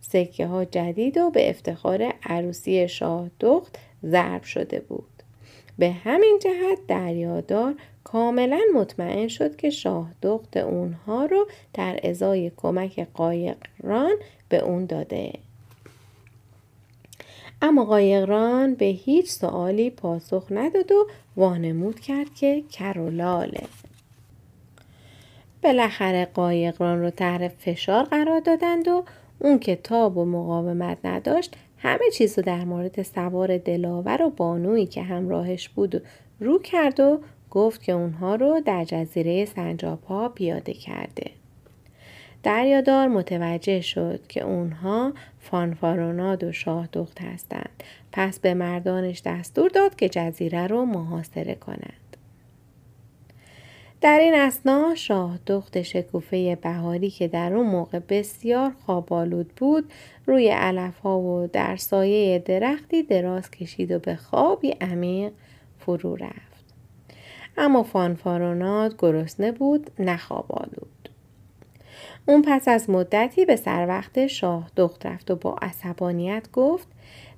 سکه 0.01 0.47
ها 0.47 0.65
جدید 0.65 1.17
و 1.17 1.31
به 1.31 1.51
افتخار 1.51 2.13
عروسی 2.23 2.89
شاه 2.89 3.31
دخت 3.41 3.79
ضرب 4.05 4.43
شده 4.43 4.81
بود. 4.81 5.23
به 5.79 5.91
همین 5.91 6.39
جهت 6.43 6.79
دریادار 6.89 7.75
کاملا 8.05 8.61
مطمئن 8.75 9.29
شد 9.29 9.57
که 9.57 9.71
شاه 9.71 10.11
دخت 10.23 10.57
اونها 10.57 11.25
رو 11.25 11.49
در 11.75 12.01
ازای 12.03 12.53
کمک 12.57 13.07
قایقران 13.15 14.17
به 14.49 14.59
اون 14.59 14.87
داده. 14.87 15.33
اما 17.63 17.85
قایقران 17.85 18.75
به 18.75 18.85
هیچ 18.85 19.31
سوالی 19.31 19.91
پاسخ 19.91 20.47
نداد 20.51 20.93
و 20.93 21.07
وانمود 21.37 22.01
کرد 22.01 22.35
که 22.35 22.63
کرولاله. 22.71 23.63
بالاخره 25.63 26.25
قایقران 26.25 27.01
رو 27.01 27.11
تحت 27.11 27.49
فشار 27.59 28.05
قرار 28.05 28.41
دادند 28.41 28.89
و 28.89 29.05
اون 29.39 29.59
که 29.59 29.77
تاب 29.77 30.17
و 30.17 30.25
مقاومت 30.25 30.99
نداشت 31.05 31.57
همه 31.79 32.11
چیز 32.13 32.39
رو 32.39 32.45
در 32.45 32.65
مورد 32.65 33.03
سوار 33.03 33.59
دلاور 33.59 34.23
و 34.23 34.31
بانویی 34.31 34.87
که 34.87 35.03
همراهش 35.03 35.69
بود 35.69 36.03
رو 36.41 36.59
کرد 36.59 37.01
و 37.01 37.21
گفت 37.53 37.83
که 37.83 37.93
اونها 37.93 38.35
رو 38.35 38.61
در 38.61 38.85
جزیره 38.85 39.45
سنجاپا 39.45 40.29
پیاده 40.29 40.73
کرده. 40.73 41.31
دریادار 42.43 43.09
متوجه 43.09 43.81
شد 43.81 44.21
که 44.29 44.45
اونها 44.45 45.13
فانفاروناد 45.41 46.45
و 46.45 46.53
شاه 46.53 46.89
دخت 46.93 47.21
هستند. 47.21 47.83
پس 48.13 48.39
به 48.39 48.55
مردانش 48.55 49.23
دستور 49.25 49.71
داد 49.71 49.97
که 49.97 50.09
جزیره 50.09 50.67
رو 50.67 50.85
محاصره 50.85 51.55
کنند. 51.55 52.17
در 54.01 54.19
این 54.19 54.35
اسنا 54.35 54.95
شاه 54.95 55.39
دخت 55.47 55.83
شکوفه 55.83 56.57
بهاری 56.57 57.11
که 57.11 57.29
در 57.29 57.55
اون 57.55 57.67
موقع 57.67 57.99
بسیار 57.99 58.73
خوابالود 58.87 59.49
بود 59.49 59.93
روی 60.27 60.49
علف 60.49 60.99
ها 60.99 61.21
و 61.21 61.47
در 61.47 61.77
سایه 61.77 62.39
درختی 62.39 63.03
دراز 63.03 63.51
کشید 63.51 63.93
و 63.93 63.99
به 63.99 64.17
خوابی 64.17 64.71
عمیق 64.71 65.33
فرو 65.79 66.17
رفت. 66.17 66.52
اما 67.57 67.83
فانفارونات 67.83 68.95
گرسنه 68.99 69.53
بود 69.53 69.91
نخوابالود. 69.99 71.09
اون 72.27 72.43
پس 72.43 72.69
از 72.69 72.91
مدتی 72.91 73.45
به 73.45 73.57
سر 73.57 73.87
وقت 73.89 74.27
شاه 74.27 74.71
دخت 74.77 75.07
رفت 75.07 75.31
و 75.31 75.37
با 75.37 75.57
عصبانیت 75.63 76.49
گفت 76.53 76.89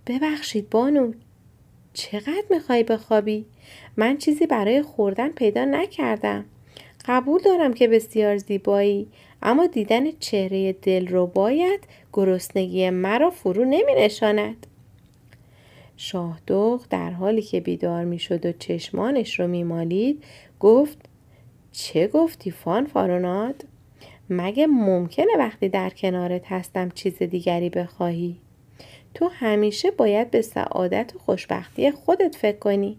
ببخشید 0.06 0.70
بانو 0.70 1.12
چقدر 1.92 2.44
می‌خوای 2.50 2.82
بخوابی؟ 2.82 3.44
من 3.96 4.16
چیزی 4.16 4.46
برای 4.46 4.82
خوردن 4.82 5.28
پیدا 5.28 5.64
نکردم. 5.64 6.44
قبول 7.04 7.40
دارم 7.42 7.72
که 7.72 7.88
بسیار 7.88 8.36
زیبایی 8.36 9.08
اما 9.42 9.66
دیدن 9.66 10.10
چهره 10.10 10.72
دل 10.72 11.08
رو 11.08 11.26
باید 11.26 11.80
گرسنگی 12.12 12.90
مرا 12.90 13.30
فرو 13.30 13.64
نمی 13.64 13.94
نشاند. 13.98 14.66
شاه 15.96 16.40
در 16.90 17.10
حالی 17.10 17.42
که 17.42 17.60
بیدار 17.60 18.04
می 18.04 18.18
شد 18.18 18.46
و 18.46 18.52
چشمانش 18.52 19.40
رو 19.40 19.46
می 19.46 19.64
مالید 19.64 20.24
گفت 20.60 20.98
چه 21.72 22.08
گفتی 22.08 22.50
فان 22.50 22.86
فاروناد؟ 22.86 23.64
مگه 24.30 24.66
ممکنه 24.66 25.36
وقتی 25.38 25.68
در 25.68 25.90
کنارت 25.90 26.52
هستم 26.52 26.88
چیز 26.88 27.22
دیگری 27.22 27.70
بخواهی؟ 27.70 28.36
تو 29.14 29.28
همیشه 29.32 29.90
باید 29.90 30.30
به 30.30 30.42
سعادت 30.42 31.12
و 31.14 31.18
خوشبختی 31.18 31.90
خودت 31.90 32.36
فکر 32.36 32.58
کنی. 32.58 32.98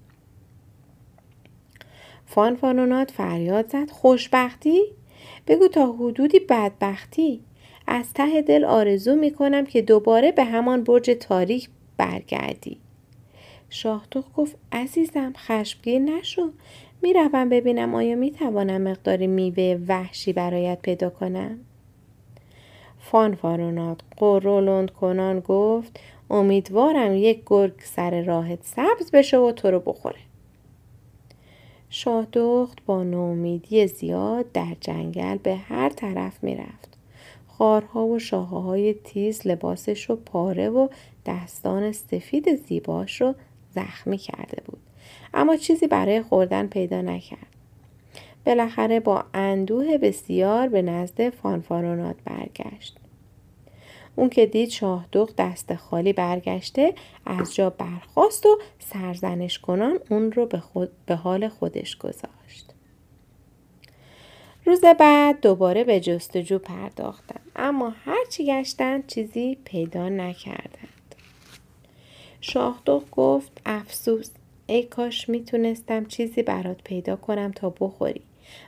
فانفانونات 2.26 3.12
فریاد 3.12 3.70
زد 3.70 3.90
خوشبختی؟ 3.90 4.82
بگو 5.48 5.68
تا 5.68 5.92
حدودی 5.92 6.40
بدبختی 6.40 7.42
از 7.88 8.14
ته 8.14 8.42
دل 8.42 8.66
آرزو 8.66 9.16
می 9.16 9.32
کنم 9.32 9.66
که 9.66 9.82
دوباره 9.82 10.32
به 10.32 10.44
همان 10.44 10.84
برج 10.84 11.12
تاریک 11.20 11.70
برگردی 11.98 12.78
شاهتوخ 13.70 14.26
گفت 14.36 14.56
عزیزم 14.72 15.34
خشمگین 15.38 16.10
نشو. 16.10 16.52
می‌روم 17.02 17.50
ببینم 17.50 17.96
آیا 17.96 18.16
می 18.16 18.32
توانم 18.32 18.82
مقداری 18.82 19.28
میوه 19.28 19.80
وحشی 19.88 20.34
برایت 20.34 20.82
پیدا 20.82 21.10
کنم؟ 21.10 21.60
فانفارونات 23.00 24.02
قرولند 24.18 24.92
کنان 24.92 25.40
گفت 25.40 26.00
امیدوارم 26.30 27.14
یک 27.14 27.42
گرگ 27.46 27.74
سر 27.80 28.22
راهت 28.22 28.60
سبز 28.64 29.12
بشه 29.12 29.38
و 29.38 29.52
تو 29.52 29.72
رو 29.72 29.80
بخوره. 29.80 30.20
شاهدخت 31.90 32.86
با 32.86 33.04
نومیدی 33.04 33.88
زیاد 33.88 34.52
در 34.52 34.76
جنگل 34.82 35.38
به 35.38 35.56
هر 35.56 35.90
طرف 35.90 36.44
می‌رفت. 36.44 36.98
خارها 37.48 38.06
و 38.06 38.20
شاخه 38.20 38.56
های 38.56 38.94
تیز 38.94 39.48
لباسش 39.48 40.10
رو 40.10 40.16
پاره 40.16 40.70
و 40.70 40.88
دستان 41.26 41.92
سفید 41.92 42.56
زیباش 42.56 43.22
رو 43.22 43.36
زخمی 43.76 44.18
کرده 44.18 44.62
بود. 44.66 44.80
اما 45.34 45.56
چیزی 45.56 45.88
برای 45.88 46.22
خوردن 46.22 46.68
پیدا 46.68 47.02
نکرد. 47.02 47.56
بالاخره 48.46 49.00
با 49.00 49.26
اندوه 49.34 49.98
بسیار 49.98 50.68
به 50.68 50.82
نزد 50.82 51.30
فانفارونات 51.30 52.16
برگشت 52.26 52.98
اون 54.16 54.30
که 54.30 54.46
دید 54.46 54.70
شاهدوغ 54.70 55.30
دست 55.38 55.76
خالی 55.76 56.14
برگشته 56.14 56.94
از 57.26 57.56
جا 57.56 57.70
برخواست 57.70 58.46
و 58.46 58.60
سرزنش 58.80 59.60
کنان 59.60 60.00
اون 60.10 60.32
رو 60.32 60.46
به, 60.46 60.60
خود، 60.60 60.92
به 61.06 61.16
حال 61.16 61.48
خودش 61.48 61.98
گذاشت 61.98 62.74
روز 64.66 64.82
بعد 65.00 65.42
دوباره 65.42 65.84
به 65.84 66.00
جستجو 66.00 66.60
پرداختن 66.60 67.42
اما 67.56 67.90
هرچی 67.90 68.46
گشتن 68.46 69.02
چیزی 69.08 69.58
پیدا 69.66 70.10
نکردند 70.10 70.95
شاهدوغ 72.48 73.04
گفت 73.12 73.62
افسوس 73.66 74.30
ای 74.68 74.84
کاش 74.84 75.30
می‌تونستم 75.30 76.06
چیزی 76.06 76.44
برات 76.44 76.84
پیدا 76.84 77.16
کنم 77.16 77.52
تا 77.52 77.70
بخوری. 77.70 78.22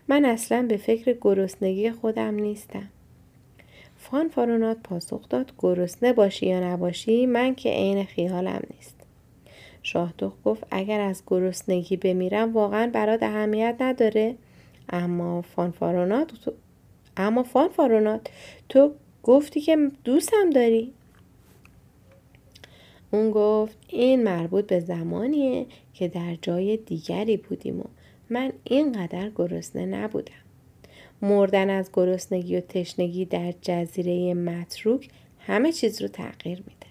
من 0.08 0.26
اصلا 0.26 0.66
به 0.70 0.78
فکر 0.78 1.18
گرسنگی 1.22 1.92
خودم 1.92 2.36
نیستم. 2.36 2.90
فارونات 4.32 4.78
پاسخ 4.84 5.30
داد 5.30 5.52
گرسنه 5.58 6.14
باشی 6.14 6.46
یا 6.46 6.60
نباشی 6.60 7.26
من 7.26 7.56
که 7.56 7.70
عین 7.70 8.04
خیالم 8.06 8.62
نیست. 8.76 8.96
شاهدوخ 9.84 10.34
گفت 10.46 10.64
اگر 10.72 11.00
از 11.00 11.24
گرسنگی 11.28 11.98
بمیرم 11.98 12.54
واقعا 12.54 12.92
برات 12.94 13.24
اهمیت 13.24 13.76
نداره. 13.80 14.36
اما 14.90 15.42
فانفارونات 15.42 16.32
تو 16.46 16.52
اما 17.18 17.44
فانفارونات 17.44 18.30
تو 18.70 18.92
گفتی 19.24 19.62
که 19.62 19.92
دوستم 20.04 20.50
داری؟ 20.50 20.94
اون 23.12 23.32
گفت 23.32 23.78
این 23.88 24.24
مربوط 24.24 24.68
به 24.68 24.80
زمانیه 24.80 25.66
که 25.94 26.08
در 26.08 26.38
جای 26.42 26.78
دیگری 26.78 27.38
بودیم 27.38 27.80
و 27.80 27.84
من 28.30 28.52
اینقدر 28.64 29.30
گرسنه 29.36 29.86
نبودم 29.86 30.34
مردن 31.22 31.70
از 31.70 31.90
گرسنگی 31.94 32.58
و 32.58 32.62
تشنگی 32.62 33.26
در 33.26 33.54
جزیره 33.62 34.34
متروک 34.34 35.10
همه 35.40 35.72
چیز 35.72 36.02
رو 36.02 36.08
تغییر 36.08 36.58
میده. 36.58 36.88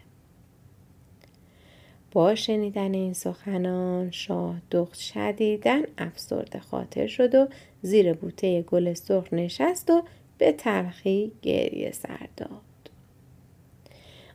با 2.12 2.34
شنیدن 2.34 2.94
این 2.94 3.12
سخنان 3.12 4.10
شاه 4.10 4.56
دخت 4.70 4.98
شدیدن 4.98 5.82
افسرده 5.98 6.60
خاطر 6.60 7.06
شد 7.06 7.34
و 7.34 7.48
زیر 7.82 8.12
بوته 8.12 8.62
گل 8.62 8.94
سرخ 8.94 9.32
نشست 9.32 9.90
و 9.90 10.02
به 10.38 10.52
تلخی 10.52 11.32
گریه 11.42 11.92
سر 11.92 12.28
داد. 12.36 12.65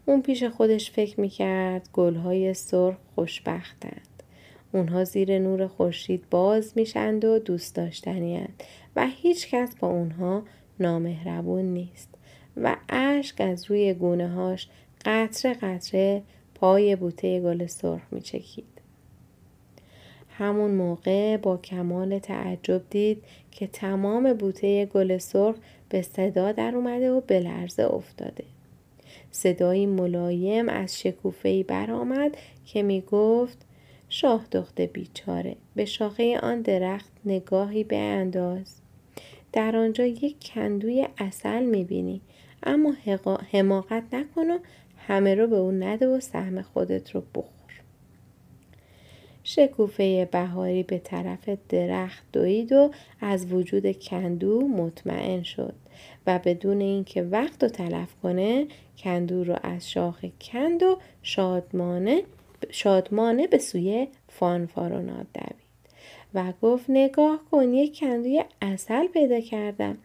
اون 0.06 0.22
پیش 0.22 0.44
خودش 0.44 0.92
فکر 0.92 1.22
می‌کرد 1.22 1.90
گلهای 1.94 2.54
سرخ 2.54 2.96
خوشبختند. 3.16 4.24
اونها 4.74 5.04
زیر 5.04 5.40
نور 5.40 5.68
خورشید 5.68 6.30
باز 6.30 6.74
میشند 6.76 7.26
و 7.26 7.40
دوست 7.40 7.76
داشتنی 7.76 8.48
و 8.96 9.08
هیچ 9.08 9.50
کس 9.50 9.76
با 9.76 9.88
اونها 9.88 10.44
نامهربون 10.80 11.66
نیست 11.66 12.10
و 12.58 12.76
اشک 12.90 13.42
از 13.42 13.72
روی 13.72 13.94
گونه 13.94 14.28
هاش 14.30 14.70
قطره 15.06 15.54
قطره 15.54 16.22
پای 16.56 16.96
بوته 16.96 17.40
گل 17.40 17.66
سرخ 17.66 18.02
می 18.12 18.22
چکید. 18.22 18.66
همون 20.30 20.72
موقع 20.72 21.38
با 21.38 21.58
کمال 21.58 22.20
تعجب 22.20 22.82
دید 22.90 23.24
که 23.52 23.68
تمام 23.68 24.34
بوته 24.34 24.86
گل 24.86 25.18
سرخ 25.18 25.56
به 25.90 26.02
صدا 26.02 26.52
در 26.52 26.76
اومده 26.76 27.12
و 27.12 27.22
به 27.22 27.40
لرزه 27.40 27.84
افتاده. 27.84 28.44
صدایی 29.32 29.86
ملایم 29.86 30.70
از 30.70 31.00
شکوفهی 31.00 31.64
برآمد 31.64 32.38
که 32.66 32.84
می 32.84 33.02
گفت 33.02 33.66
شاه 34.10 34.48
دخت 34.52 34.82
بیچاره 34.82 35.56
به 35.76 35.86
شاخه 35.86 36.40
آن 36.40 36.62
درخت 36.62 37.12
نگاهی 37.26 37.84
به 37.84 37.98
انداز 37.98 38.76
در 39.54 39.76
آنجا 39.76 40.06
یک 40.06 40.36
کندوی 40.54 41.08
اصل 41.18 41.64
می‌بینی 41.64 42.22
اما 42.64 42.94
حماقت 43.52 44.04
نکن 44.14 44.52
و 44.52 44.60
همه 44.98 45.36
رو 45.36 45.48
به 45.48 45.56
اون 45.56 45.84
نده 45.84 46.08
و 46.08 46.20
سهم 46.20 46.62
خودت 46.62 47.12
رو 47.12 47.24
بخور. 47.36 47.61
شکوفه 49.44 50.26
بهاری 50.32 50.84
به 50.84 50.98
طرف 50.98 51.50
درخت 51.70 52.24
دوید 52.34 52.72
و 52.72 52.92
از 53.22 53.54
وجود 53.54 54.00
کندو 54.00 54.68
مطمئن 54.68 55.44
شد 55.44 55.74
و 56.28 56.40
بدون 56.46 56.82
اینکه 56.82 57.24
وقت 57.24 57.64
رو 57.64 57.70
تلف 57.70 58.16
کنه 58.24 58.68
کندو 58.98 59.44
رو 59.44 59.56
از 59.64 59.90
شاخه 59.90 60.32
کند 60.42 60.84
و 60.84 60.98
شادمانه 61.24 62.24
شادمانه 62.70 63.48
به 63.48 63.58
سوی 63.58 64.08
فانفارونات 64.30 65.28
دوید 65.34 65.62
و 66.34 66.54
گفت 66.62 66.86
نگاه 66.90 67.40
کن 67.52 67.74
یک 67.74 68.00
کندوی 68.00 68.44
اصل 68.62 69.08
پیدا 69.08 69.40
کردم. 69.40 69.98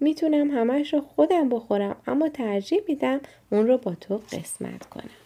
می‌تونم 0.00 0.50
همش 0.50 0.94
رو 0.94 1.00
خودم 1.00 1.48
بخورم 1.48 1.96
اما 2.06 2.28
ترجیح 2.28 2.80
میدم 2.88 3.20
اون 3.50 3.66
رو 3.66 3.78
با 3.78 3.94
تو 3.94 4.20
قسمت 4.32 4.86
کنم. 4.86 5.23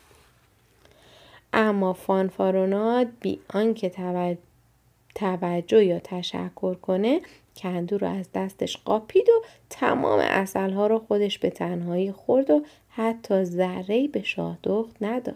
اما 1.53 1.93
فانفارونات 1.93 3.09
بی 3.21 3.41
آنکه 3.49 3.93
توجه 5.15 5.85
یا 5.85 5.99
تشکر 5.99 6.75
کنه 6.75 7.21
کندو 7.57 7.99
رو 7.99 8.07
از 8.07 8.29
دستش 8.35 8.77
قاپید 8.77 9.29
و 9.29 9.43
تمام 9.71 10.21
اصلها 10.23 10.87
رو 10.87 10.99
خودش 10.99 11.39
به 11.39 11.51
تنهایی 11.51 12.13
خورد 12.13 12.51
و 12.51 12.63
حتی 12.89 13.45
ذره‌ای 13.45 14.09
به 14.09 14.23
شاهدخت 14.23 14.97
نداد 15.01 15.35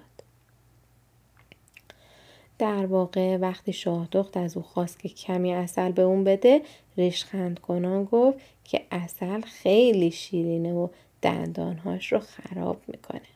در 2.58 2.86
واقع 2.86 3.36
وقتی 3.36 3.72
شاهدخت 3.72 4.36
از 4.36 4.56
او 4.56 4.62
خواست 4.62 4.98
که 4.98 5.08
کمی 5.08 5.52
اصل 5.52 5.92
به 5.92 6.02
اون 6.02 6.24
بده 6.24 6.62
ریشخند 6.96 7.58
کنان 7.58 8.04
گفت 8.04 8.38
که 8.64 8.82
اصل 8.90 9.40
خیلی 9.40 10.10
شیرینه 10.10 10.72
و 10.72 10.88
دندانهاش 11.22 12.12
رو 12.12 12.18
خراب 12.18 12.80
می‌کنه. 12.88 13.31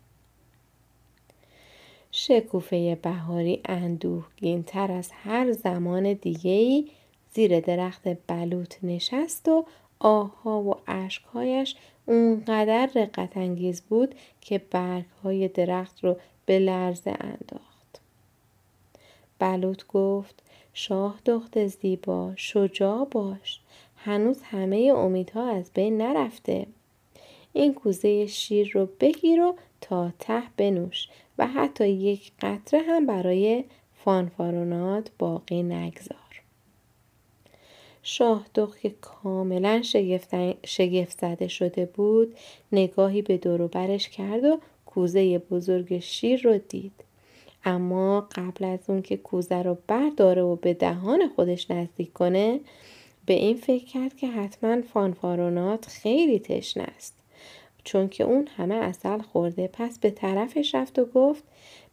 شکوفه 2.29 2.95
بهاری 2.95 3.61
اندوهگین 3.65 4.63
تر 4.63 4.93
از 4.93 5.11
هر 5.13 5.53
زمان 5.53 6.13
دیگهی 6.13 6.89
زیر 7.35 7.61
درخت 7.61 8.09
بلوط 8.27 8.75
نشست 8.83 9.49
و 9.49 9.65
آها 9.99 10.63
و 10.63 10.75
اشکهایش 10.87 11.77
اونقدر 12.07 12.91
رقت 12.95 13.37
انگیز 13.37 13.83
بود 13.83 14.15
که 14.41 14.59
برگهای 14.59 15.49
درخت 15.49 16.05
رو 16.05 16.17
به 16.47 16.59
لرزه 16.59 17.11
انداخت. 17.21 18.01
بلوط 19.39 19.87
گفت 19.87 20.43
شاه 20.75 21.21
دخت 21.25 21.67
زیبا 21.67 22.33
شجاع 22.37 23.05
باش 23.11 23.61
هنوز 23.97 24.43
همه 24.43 24.93
امیدها 24.97 25.51
از 25.51 25.71
بین 25.75 26.03
نرفته 26.03 26.67
این 27.53 27.75
کوزه 27.75 28.27
شیر 28.27 28.71
رو 28.75 28.89
بگیر 29.01 29.41
و 29.41 29.55
تا 29.81 30.13
ته 30.19 30.43
بنوش 30.57 31.09
و 31.39 31.47
حتی 31.47 31.89
یک 31.89 32.33
قطره 32.41 32.81
هم 32.81 33.07
برای 33.07 33.65
فانفارونات 34.05 35.11
باقی 35.19 35.63
نگذار. 35.63 36.43
شاه 38.03 38.47
که 38.83 38.95
کاملا 39.01 39.83
شگفت 40.65 41.21
زده 41.21 41.49
شده 41.49 41.87
بود 41.87 42.37
نگاهی 42.73 43.23
به 43.23 43.37
دوروبرش 43.37 44.09
کرد 44.09 44.45
و 44.45 44.61
کوزه 44.87 45.39
بزرگ 45.39 45.99
شیر 45.99 46.43
رو 46.43 46.59
دید. 46.59 47.05
اما 47.65 48.21
قبل 48.21 48.65
از 48.65 48.79
اون 48.89 49.03
که 49.03 49.17
کوزه 49.17 49.63
رو 49.63 49.79
برداره 49.87 50.43
و 50.43 50.57
به 50.57 50.75
دهان 50.75 51.29
خودش 51.37 51.71
نزدیک 51.71 52.13
کنه 52.13 52.61
به 53.27 53.35
این 53.35 53.57
فکر 53.57 53.85
کرد 53.85 54.17
که 54.17 54.29
حتما 54.29 54.83
فانفارونات 54.83 55.87
خیلی 55.87 56.39
تشنه 56.39 56.83
است. 56.97 57.15
چون 57.87 58.09
که 58.09 58.25
اون 58.25 58.49
همه 58.57 58.75
اصل 58.75 59.19
خورده. 59.19 59.71
پس 59.73 59.99
به 59.99 60.11
طرفش 60.11 60.75
رفت 60.75 60.99
و 60.99 61.05
گفت 61.05 61.45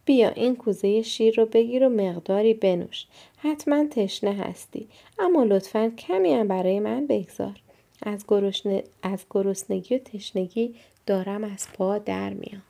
بیا 0.04 0.28
این 0.28 0.56
کوزه 0.56 1.02
شیر 1.02 1.34
رو 1.36 1.46
بگیر 1.46 1.86
و 1.86 1.88
مقداری 1.88 2.54
بنوش. 2.54 3.06
حتما 3.36 3.84
تشنه 3.90 4.34
هستی 4.34 4.88
اما 5.18 5.44
لطفا 5.44 5.92
کمی 5.98 6.34
هم 6.34 6.48
برای 6.48 6.80
من 6.80 7.06
بگذار. 7.06 7.60
از, 8.02 8.24
گرسنگی 9.30 9.94
و 9.94 9.98
تشنگی 9.98 10.74
دارم 11.06 11.44
از 11.44 11.66
پا 11.74 11.98
در 11.98 12.30
میام. 12.30 12.62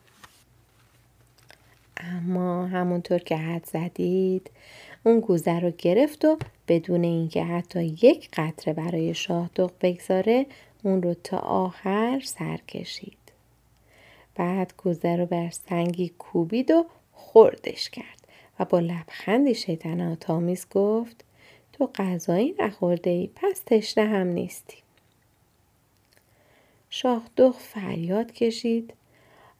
اما 1.97 2.65
همونطور 2.65 3.19
که 3.19 3.37
حد 3.37 3.65
زدید 3.65 4.51
اون 5.03 5.19
گوزه 5.19 5.59
رو 5.59 5.71
گرفت 5.77 6.25
و 6.25 6.37
بدون 6.67 7.03
اینکه 7.03 7.43
حتی 7.43 7.83
یک 7.83 8.29
قطره 8.33 8.73
برای 8.73 9.13
شاهدوغ 9.13 9.71
بگذاره 9.81 10.45
اون 10.85 11.01
رو 11.01 11.13
تا 11.13 11.37
آخر 11.37 12.21
سر 12.23 12.57
کشید. 12.57 13.17
بعد 14.35 14.73
گوزه 14.77 15.15
رو 15.15 15.25
بر 15.25 15.49
سنگی 15.49 16.09
کوبید 16.09 16.71
و 16.71 16.85
خوردش 17.13 17.89
کرد 17.89 18.27
و 18.59 18.65
با 18.65 18.79
لبخندی 18.79 19.55
شیطنت 19.55 20.19
تامیز 20.19 20.67
گفت 20.71 21.23
تو 21.73 21.89
غذایی 21.95 22.55
نخورده 22.59 23.09
ای 23.09 23.29
پس 23.35 23.61
تشنه 23.65 24.05
هم 24.05 24.27
نیستی. 24.27 24.77
شاهدوغ 26.89 27.55
فریاد 27.55 28.31
کشید 28.31 28.93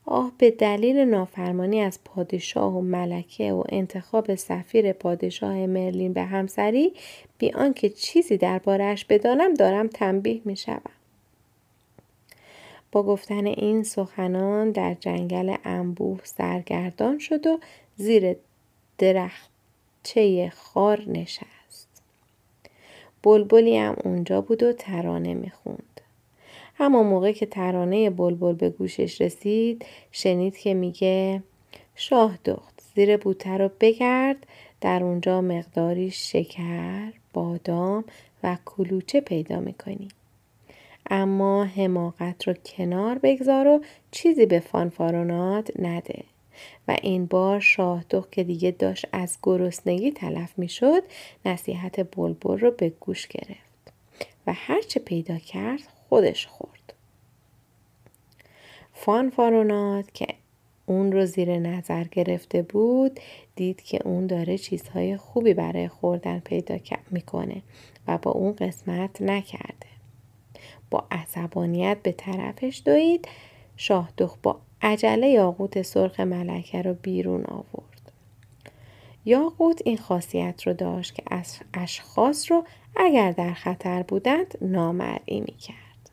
آه 0.06 0.32
به 0.38 0.52
دلیل 0.52 0.98
نافرمانی 0.98 1.82
از 1.82 2.00
پادشاه 2.06 2.78
و 2.78 2.82
ملکه 2.82 3.54
و 3.54 3.64
انتخاب 3.70 4.36
سفیر 4.36 4.94
پادشاه 4.94 5.66
مرلین 5.66 6.14
به 6.14 6.24
همسری 6.24 6.94
بی 7.38 7.52
آنکه 7.52 7.90
چیزی 7.90 8.38
دربارهاش 8.38 9.06
بدانم 9.06 9.54
دارم 9.54 9.88
تنبیه 9.88 10.42
می 10.46 10.56
شوم. 10.56 10.94
با 12.95 13.03
گفتن 13.03 13.45
این 13.45 13.84
سخنان 13.84 14.71
در 14.71 14.93
جنگل 14.93 15.55
انبوه 15.63 16.19
سرگردان 16.23 17.19
شد 17.19 17.47
و 17.47 17.60
زیر 17.95 18.36
درختچه 18.97 20.49
خار 20.49 21.03
نشست. 21.08 22.03
بلبلی 23.23 23.77
هم 23.77 23.95
اونجا 24.03 24.41
بود 24.41 24.63
و 24.63 24.73
ترانه 24.73 25.34
می‌خوند. 25.34 26.01
اما 26.79 27.03
موقع 27.03 27.31
که 27.31 27.45
ترانه 27.45 28.10
بلبل 28.10 28.53
به 28.53 28.69
گوشش 28.69 29.21
رسید 29.21 29.86
شنید 30.12 30.58
که 30.58 30.73
میگه 30.73 31.43
شاه 31.95 32.38
دخت 32.45 32.81
زیر 32.95 33.17
بوته 33.17 33.58
رو 33.58 33.69
بگرد 33.79 34.47
در 34.81 35.03
اونجا 35.03 35.41
مقداری 35.41 36.12
شکر، 36.12 37.13
بادام 37.34 38.05
و 38.43 38.58
کلوچه 38.65 39.21
پیدا 39.21 39.60
می‌کنی. 39.60 40.08
اما 41.10 41.63
حماقت 41.63 42.48
رو 42.48 42.54
کنار 42.54 43.18
بگذار 43.18 43.68
و 43.68 43.84
چیزی 44.12 44.46
به 44.46 44.60
فانفارونات 44.60 45.72
نده. 45.80 46.24
و 46.88 46.98
این 47.02 47.26
بار 47.26 47.60
شاهدخ 47.60 48.30
که 48.30 48.44
دیگه 48.44 48.72
داشت 48.72 49.08
از 49.12 49.38
گرسنگی 49.44 50.12
تلف 50.12 50.60
می‌شد 50.60 51.04
نصیحت 51.46 52.15
بلبل 52.18 52.60
رو 52.60 52.72
به 52.72 52.89
گوش 52.89 53.28
گرفت 53.28 53.94
و 54.48 54.54
هرچه 54.56 55.00
پیدا 55.00 55.38
کرد 55.38 55.80
خودش 56.10 56.48
خورد. 56.48 56.94
فانفارونات 58.94 60.13
که 60.13 60.28
اون 60.86 61.12
رو 61.12 61.26
زیر 61.26 61.58
نظر 61.58 62.04
گرفته 62.04 62.62
بود 62.62 63.20
دید 63.56 63.82
که 63.82 64.00
اون 64.08 64.28
داره 64.28 64.58
چیزهای 64.58 65.18
خوبی 65.18 65.54
برای 65.54 65.88
خوردن 65.88 66.39
پیدا 66.39 66.78
می‌کنه 67.12 67.62
و 68.08 68.18
با 68.18 68.32
اون 68.32 68.56
قسمت 68.56 69.22
نکرده. 69.22 69.94
با 70.95 71.03
عصبانیت 71.12 71.97
به 72.03 72.12
طرفش 72.12 72.81
دوید 72.86 73.27
شاهدخ 73.77 74.38
با 74.43 74.60
عجله 74.81 75.27
یاقوت 75.27 75.81
سرخ 75.81 76.19
ملکه 76.19 76.81
رو 76.81 76.93
بیرون 76.93 77.45
آورد. 77.45 78.12
یاقوت 79.25 79.81
این 79.86 79.97
خاصیت 79.97 80.67
رو 80.67 80.73
داشت 80.73 81.15
که 81.15 81.23
اشخاص 81.73 82.51
رو 82.51 82.63
اگر 82.95 83.31
در 83.31 83.53
خطر 83.53 84.03
بودند 84.03 84.58
نامرئی 84.62 85.39
می 85.41 85.58
کرد. 85.60 86.10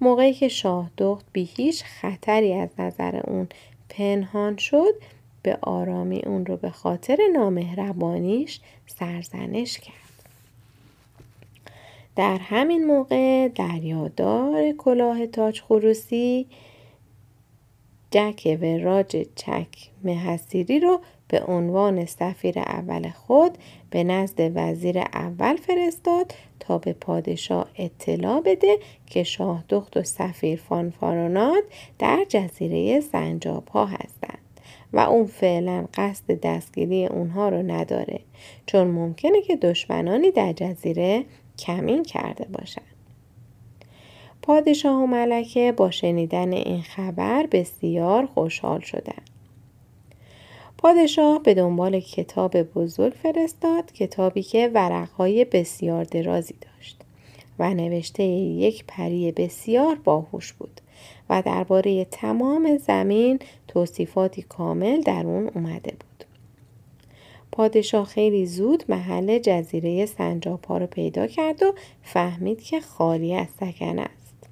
موقعی 0.00 0.32
که 0.32 0.48
شاهدخت 0.48 1.26
بی 1.32 1.44
هیچ 1.44 1.84
خطری 1.84 2.52
از 2.52 2.68
نظر 2.78 3.20
اون 3.24 3.48
پنهان 3.88 4.56
شد 4.56 4.94
به 5.42 5.58
آرامی 5.62 6.22
اون 6.26 6.46
رو 6.46 6.56
به 6.56 6.70
خاطر 6.70 7.18
نامهربانیش 7.32 8.60
سرزنش 8.86 9.78
کرد. 9.78 10.05
در 12.16 12.38
همین 12.38 12.84
موقع 12.84 13.48
دریادار 13.48 14.72
کلاه 14.72 15.26
تاج 15.26 15.60
خروسی 15.60 16.46
جک 18.10 18.58
وراج 18.62 19.26
چک 19.34 19.68
مهسیری 20.04 20.80
رو 20.80 21.00
به 21.28 21.40
عنوان 21.40 22.04
سفیر 22.04 22.58
اول 22.58 23.10
خود 23.10 23.58
به 23.90 24.04
نزد 24.04 24.52
وزیر 24.54 24.98
اول 24.98 25.56
فرستاد 25.56 26.34
تا 26.60 26.78
به 26.78 26.92
پادشاه 26.92 27.68
اطلاع 27.76 28.40
بده 28.40 28.78
که 29.06 29.22
شاهدخت 29.22 29.96
و 29.96 30.02
سفیر 30.02 30.58
فانفارونات 30.58 31.64
در 31.98 32.26
جزیره 32.28 33.00
سنجاب 33.00 33.68
ها 33.68 33.86
هستند 33.86 34.38
و 34.92 34.98
اون 34.98 35.26
فعلا 35.26 35.86
قصد 35.94 36.40
دستگیری 36.40 37.06
اونها 37.06 37.48
رو 37.48 37.62
نداره. 37.62 38.20
چون 38.66 38.86
ممکنه 38.86 39.42
که 39.42 39.56
دشمنانی 39.56 40.30
در 40.30 40.52
جزیره 40.52 41.24
کمین 41.58 42.02
کرده 42.02 42.44
باشند. 42.44 42.84
پادشاه 44.42 45.02
و 45.02 45.06
ملکه 45.06 45.72
با 45.76 45.90
شنیدن 45.90 46.52
این 46.52 46.82
خبر 46.82 47.46
بسیار 47.52 48.26
خوشحال 48.26 48.80
شدند. 48.80 49.30
پادشاه 50.78 51.42
به 51.42 51.54
دنبال 51.54 52.00
کتاب 52.00 52.62
بزرگ 52.62 53.12
فرستاد 53.12 53.92
کتابی 53.92 54.42
که 54.42 54.70
ورقهای 54.74 55.44
بسیار 55.44 56.04
درازی 56.04 56.54
داشت 56.60 57.00
و 57.58 57.74
نوشته 57.74 58.22
یک 58.22 58.84
پری 58.88 59.32
بسیار 59.32 59.94
باهوش 59.94 60.52
بود 60.52 60.80
و 61.30 61.42
درباره 61.42 62.04
تمام 62.04 62.76
زمین 62.76 63.38
توصیفاتی 63.68 64.42
کامل 64.42 65.00
در 65.00 65.26
اون 65.26 65.50
اومده 65.54 65.90
بود. 65.90 66.25
پادشاه 67.52 68.04
خیلی 68.04 68.46
زود 68.46 68.84
محل 68.88 69.38
جزیره 69.38 70.06
سنجاپا 70.06 70.78
رو 70.78 70.86
پیدا 70.86 71.26
کرد 71.26 71.62
و 71.62 71.74
فهمید 72.02 72.62
که 72.62 72.80
خالی 72.80 73.34
از 73.34 73.46
سکن 73.60 73.98
است. 73.98 74.48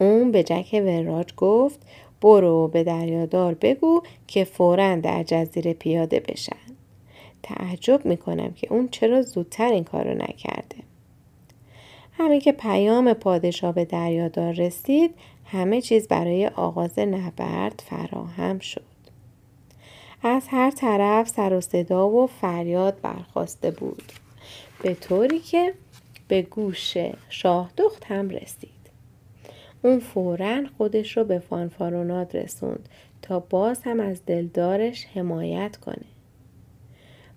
اون 0.00 0.32
به 0.32 0.42
جک 0.42 0.82
وراج 0.84 1.34
گفت 1.36 1.80
برو 2.20 2.68
به 2.68 2.84
دریادار 2.84 3.54
بگو 3.54 4.02
که 4.26 4.44
فورا 4.44 4.96
در 4.96 5.22
جزیره 5.22 5.72
پیاده 5.72 6.20
بشن. 6.20 6.56
تعجب 7.42 8.06
می‌کنم 8.06 8.52
که 8.52 8.72
اون 8.72 8.88
چرا 8.88 9.22
زودتر 9.22 9.72
این 9.72 9.84
کارو 9.84 10.14
نکرده. 10.14 10.76
همین 12.12 12.40
که 12.40 12.52
پیام 12.52 13.12
پادشاه 13.12 13.74
به 13.74 13.84
دریادار 13.84 14.52
رسید 14.52 15.14
همه 15.44 15.80
چیز 15.80 16.08
برای 16.08 16.46
آغاز 16.46 16.98
نبرد 16.98 17.82
فراهم 17.86 18.58
شد. 18.58 18.89
از 20.22 20.48
هر 20.48 20.70
طرف 20.70 21.28
سر 21.28 21.52
و 21.52 21.60
صدا 21.60 22.08
و 22.08 22.26
فریاد 22.26 23.00
برخواسته 23.00 23.70
بود. 23.70 24.12
به 24.82 24.94
طوری 24.94 25.38
که 25.38 25.74
به 26.28 26.42
گوش 26.42 26.96
شاه 27.28 27.70
دخت 27.76 28.04
هم 28.04 28.28
رسید. 28.28 28.70
اون 29.82 30.00
فورا 30.00 30.62
خودش 30.78 31.16
رو 31.16 31.24
به 31.24 31.38
فانفاروناد 31.38 32.36
رسوند 32.36 32.88
تا 33.22 33.40
باز 33.40 33.82
هم 33.82 34.00
از 34.00 34.24
دلدارش 34.26 35.06
حمایت 35.14 35.76
کنه. 35.76 36.06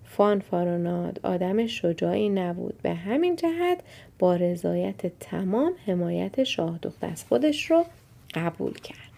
فانفاروناد 0.04 1.20
آدم 1.22 1.66
شجاعی 1.66 2.28
نبود. 2.28 2.82
به 2.82 2.94
همین 2.94 3.36
جهت 3.36 3.80
با 4.18 4.36
رضایت 4.36 5.18
تمام 5.20 5.72
حمایت 5.86 6.44
شاه 6.44 6.78
از 7.00 7.24
خودش 7.24 7.70
رو 7.70 7.84
قبول 8.34 8.72
کرد. 8.74 9.13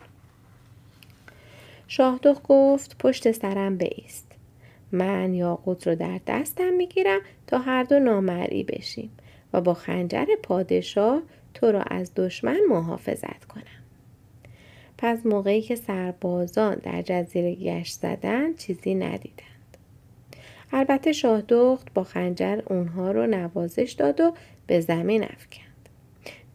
شاهدخ 1.89 2.41
گفت 2.49 2.99
پشت 2.99 3.33
سرم 3.33 3.77
بیست. 3.77 4.33
من 4.93 5.35
یاقوت 5.35 5.87
رو 5.87 5.95
در 5.95 6.21
دستم 6.27 6.73
می‌گیرم 6.73 7.21
تا 7.47 7.59
هر 7.59 7.83
دو 7.83 7.99
نامرئی 7.99 8.63
بشیم 8.63 9.11
و 9.53 9.61
با 9.61 9.75
خنجر 9.75 10.27
پادشاه 10.43 11.23
تو 11.55 11.73
را 11.73 11.83
از 11.83 12.13
دشمن 12.17 12.61
محافظت 12.69 13.45
کنم. 13.45 13.63
پس 14.99 15.27
موقعی 15.27 15.63
که 15.63 15.77
سربازان 15.77 16.75
در 16.75 17.03
جزیره 17.03 17.55
گشت 17.55 17.95
زدن 18.01 18.55
چیزی 18.55 18.95
ندیدند. 18.95 19.77
البته 20.73 21.13
شاهدخت 21.13 21.95
با 21.95 22.05
خنجر 22.05 22.61
اونها 22.67 23.11
رو 23.11 23.27
نوازش 23.27 23.95
داد 23.99 24.21
و 24.21 24.35
به 24.67 24.81
زمین 24.81 25.25
افکن. 25.25 25.66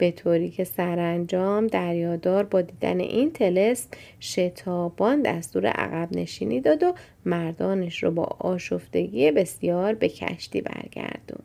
به 0.02 0.12
طوری 0.12 0.50
که 0.50 0.64
سرانجام 0.64 1.68
دریادار 1.68 2.44
با 2.44 2.62
دیدن 2.62 3.00
این 3.00 3.32
تلس 3.32 3.88
شتابان 4.20 5.22
دستور 5.22 5.68
عقب 5.68 6.18
نشینی 6.18 6.62
داد 6.62 6.84
و 6.84 6.94
مردانش 7.26 8.04
رو 8.04 8.12
با 8.12 8.24
آشفتگی 8.24 9.32
بسیار 9.32 9.94
به 9.94 10.10
کشتی 10.10 10.62
برگردون. 10.62 11.44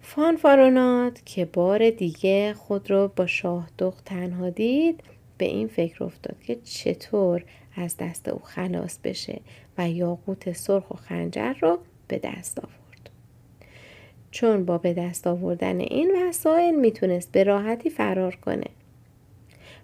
فانفارونات 0.00 1.22
که 1.24 1.44
بار 1.44 1.90
دیگه 1.90 2.54
خود 2.54 2.90
رو 2.90 3.12
با 3.16 3.26
شاهدخ 3.26 4.00
تنها 4.04 4.50
دید 4.50 5.00
به 5.38 5.44
این 5.44 5.68
فکر 5.68 6.04
افتاد 6.04 6.36
که 6.42 6.54
چطور 6.54 7.44
از 7.76 7.96
دست 7.96 8.28
او 8.28 8.38
خلاص 8.38 8.98
بشه 9.04 9.40
و 9.78 9.90
یاقوت 9.90 10.52
سرخ 10.52 10.90
و 10.90 10.94
خنجر 10.94 11.52
رو 11.52 11.78
به 12.08 12.18
دست 12.18 12.58
آورد. 12.58 12.81
چون 14.32 14.64
با 14.64 14.78
به 14.78 14.94
دست 14.94 15.26
آوردن 15.26 15.80
این 15.80 16.16
وسایل 16.28 16.80
می‌تونست 16.80 17.32
به 17.32 17.44
راحتی 17.44 17.90
فرار 17.90 18.34
کنه. 18.34 18.66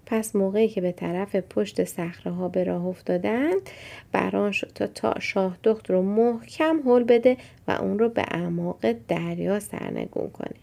پس 0.06 0.36
موقعی 0.36 0.68
که 0.68 0.80
به 0.80 0.92
طرف 0.92 1.36
پشت 1.36 1.84
صخره 1.84 2.32
ها 2.32 2.48
به 2.48 2.64
راه 2.64 2.86
افتادند 2.86 3.70
بران 4.12 4.52
شد 4.52 4.70
تا, 4.74 4.86
تا 4.86 5.14
شاه 5.20 5.58
دخت 5.62 5.90
رو 5.90 6.02
محکم 6.02 6.80
هل 6.86 7.04
بده 7.04 7.36
و 7.68 7.70
اون 7.70 7.98
رو 7.98 8.08
به 8.08 8.22
اعماق 8.22 8.92
دریا 9.08 9.60
سرنگون 9.60 10.30
کنه. 10.30 10.56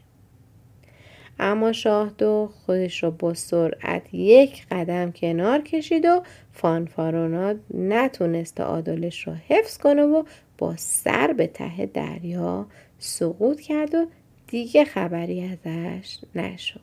اما 1.40 1.72
شاه 1.72 2.12
دو 2.18 2.50
خودش 2.66 3.04
رو 3.04 3.12
با 3.12 3.34
سرعت 3.34 4.14
یک 4.14 4.68
قدم 4.72 5.12
کنار 5.12 5.62
کشید 5.62 6.06
و 6.06 6.22
فانفاروناد 6.54 7.60
نتونست 7.74 8.62
عادلش 8.62 9.28
رو 9.28 9.34
حفظ 9.34 9.78
کنه 9.78 10.02
و 10.02 10.24
با 10.58 10.74
سر 10.78 11.34
به 11.34 11.48
ته 11.48 11.86
دریا 11.86 12.66
سقوط 13.06 13.62
کرد 13.62 13.96
و 13.96 14.06
دیگه 14.48 14.86
خبری 14.86 15.44
ازش 15.44 16.20
نشد. 16.36 16.82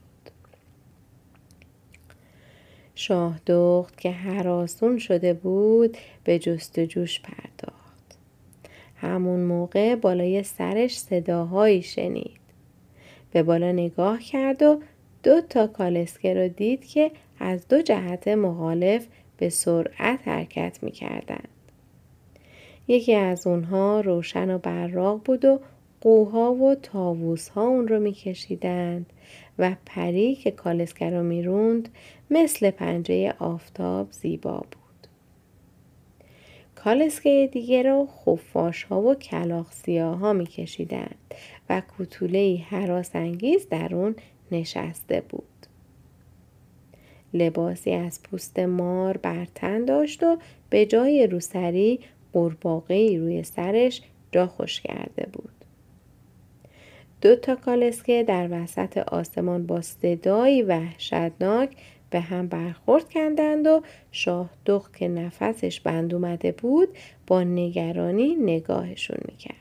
شاه 2.95 3.41
دخت 3.47 4.01
که 4.01 4.11
حراسون 4.11 4.99
شده 4.99 5.35
بود 5.35 5.97
به 6.25 6.39
جستجوش 6.39 7.21
پرداخت 7.21 8.19
همون 8.97 9.41
موقع 9.41 9.95
بالای 9.95 10.43
سرش 10.43 10.99
صداهایی 10.99 11.83
شنید 11.83 12.41
به 13.33 13.43
بالا 13.43 13.73
نگاه 13.73 14.21
کرد 14.21 14.63
و 14.63 14.81
دو 15.23 15.41
تا 15.41 15.67
کالسکه 15.67 16.35
رو 16.35 16.49
دید 16.49 16.85
که 16.87 17.11
از 17.41 17.69
دو 17.69 17.83
جهت 17.83 18.29
مخالف 18.29 19.07
به 19.37 19.49
سرعت 19.49 20.29
حرکت 20.29 20.79
می 20.83 20.91
کردن. 20.91 21.45
یکی 22.89 23.15
از 23.15 23.47
اونها 23.47 24.01
روشن 24.01 24.55
و 24.55 24.59
براق 24.59 25.21
بود 25.25 25.45
و 25.45 25.61
قوها 26.03 26.55
و 26.55 26.75
تاووس 26.75 27.49
ها 27.49 27.67
اون 27.67 27.89
رو 27.89 28.01
میکشیدند 28.01 29.07
و 29.59 29.77
پری 29.87 30.35
که 30.35 30.51
کالسکه 30.51 31.11
رو 31.11 31.23
می‌روند 31.23 31.89
مثل 32.31 32.71
پنجه 32.71 33.35
آفتاب 33.39 34.13
زیبا 34.13 34.57
بود. 34.59 35.09
کالسکه 36.75 37.49
دیگه 37.53 37.83
رو 37.83 38.07
خفاش 38.07 38.85
ها 38.85 39.03
و 39.03 39.15
کلاخ 39.15 39.89
ها 39.89 40.33
میکشیدند 40.33 41.35
و 41.71 41.83
کوتوله 41.99 42.57
حراس 42.69 43.11
انگیز 43.15 43.69
در 43.69 43.95
اون 43.95 44.17
نشسته 44.53 45.23
بود. 45.29 45.45
لباسی 47.35 47.93
از 47.93 48.23
پوست 48.23 48.59
مار 48.59 49.17
بر 49.17 49.47
تن 49.55 49.85
داشت 49.85 50.23
و 50.23 50.37
به 50.71 50.87
جای 50.87 51.27
روسری 51.27 52.01
قورباغه 52.33 53.19
روی 53.19 53.43
سرش 53.43 54.03
جا 54.33 54.47
خوش 54.47 54.81
کرده 54.81 55.29
بود. 55.33 55.62
دو 57.23 57.37
تا 57.37 57.55
کالسکه 57.55 58.23
در 58.23 58.49
وسط 58.51 58.99
آسمان 58.99 59.67
با 59.67 59.81
صدایی 59.81 60.63
وحشتناک 60.63 61.71
به 62.11 62.21
هم 62.21 62.47
برخورد 62.47 63.11
کندند 63.11 63.67
و 63.67 63.83
شاه 64.13 64.51
دخ 64.67 64.91
که 64.91 65.09
نفسش 65.09 65.81
بند 65.81 66.15
اومده 66.15 66.53
بود 66.53 66.89
با 67.27 67.43
نگرانی 67.43 68.35
نگاهشون 68.35 69.19
می‌کرد. 69.29 69.57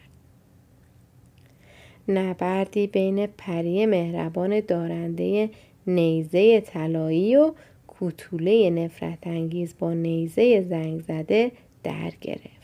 نبردی 2.07 2.87
بین 2.87 3.27
پری 3.27 3.85
مهربان 3.85 4.59
دارنده 4.59 5.49
نیزه 5.87 6.61
طلایی 6.61 7.35
و 7.35 7.53
کوتوله 7.87 8.69
نفرت 8.69 9.27
انگیز 9.27 9.75
با 9.79 9.93
نیزه 9.93 10.61
زنگ 10.61 11.01
زده 11.01 11.51
در 11.83 12.11
گرفت. 12.21 12.60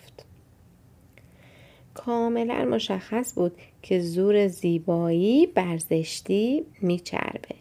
کاملا 1.97 2.65
مشخص 2.65 3.33
بود 3.35 3.51
که 3.81 3.99
زور 3.99 4.47
زیبایی 4.47 5.47
برزشتی 5.47 6.63
میچربه. 6.81 7.55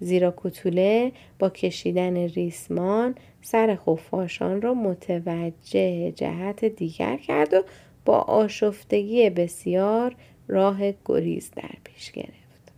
زیرا 0.00 0.30
کوتوله 0.30 1.12
با 1.38 1.50
کشیدن 1.50 2.16
ریسمان 2.16 3.14
سر 3.42 3.76
خفاشان 3.76 4.62
را 4.62 4.74
متوجه 4.74 6.12
جهت 6.12 6.64
دیگر 6.64 7.16
کرد 7.16 7.54
و 7.54 7.62
با 8.04 8.18
آشفتگی 8.18 9.30
بسیار 9.30 10.14
راه 10.48 10.78
گریز 11.04 11.50
در 11.56 11.70
پیش 11.84 12.12
گرفت. 12.12 12.72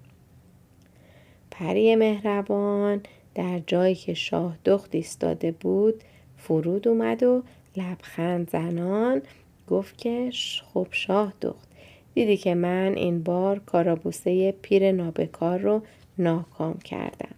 پری 1.51 1.97
مهربان 1.97 3.03
در 3.35 3.61
جایی 3.67 3.95
که 3.95 4.15
شاه 4.15 4.59
دخت 4.65 4.95
ایستاده 4.95 5.53
بود 5.53 6.05
فرود 6.37 6.89
اومد 6.89 7.23
و 7.23 7.43
لبخند 7.77 8.51
زنان 8.51 9.23
گفت 9.71 9.99
که 9.99 10.31
خب 10.75 10.87
شاه 10.91 11.33
دخت 11.41 11.69
دیدی 12.15 12.37
که 12.37 12.55
من 12.55 12.95
این 12.97 13.23
بار 13.23 13.59
کارابوسه 13.59 14.53
پیر 14.53 14.93
نابکار 14.93 15.59
رو 15.59 15.83
ناکام 16.19 16.79
کردم 16.79 17.35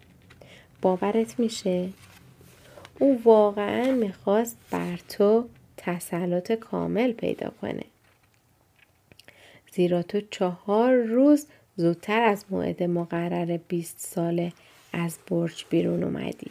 باورت 0.82 1.40
میشه؟ 1.40 1.88
او 2.98 3.20
واقعا 3.24 3.92
می‌خواست 3.92 4.56
بر 4.70 4.98
تو 5.08 5.48
تسلط 5.76 6.52
کامل 6.52 7.12
پیدا 7.12 7.50
کنه 7.60 7.84
زیرا 9.72 10.02
تو 10.02 10.20
چهار 10.30 10.94
روز 10.94 11.46
زودتر 11.76 12.22
از 12.22 12.44
موعد 12.50 12.82
مقرر 12.82 13.58
20 13.68 13.98
ساله 13.98 14.52
از 14.92 15.18
برج 15.28 15.64
بیرون 15.70 16.04
اومدی. 16.04 16.50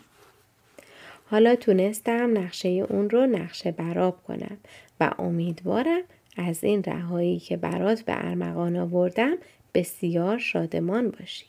حالا 1.32 1.56
تونستم 1.56 2.38
نقشه 2.38 2.70
اون 2.70 3.10
رو 3.10 3.26
نقشه 3.26 3.72
براب 3.72 4.24
کنم 4.24 4.58
و 5.02 5.12
امیدوارم 5.20 6.02
از 6.38 6.64
این 6.64 6.84
رهایی 6.84 7.40
که 7.40 7.58
برات 7.58 8.02
به 8.02 8.14
ارمغان 8.26 8.78
آوردم 8.78 9.36
بسیار 9.74 10.38
شادمان 10.38 11.10
باشی. 11.10 11.46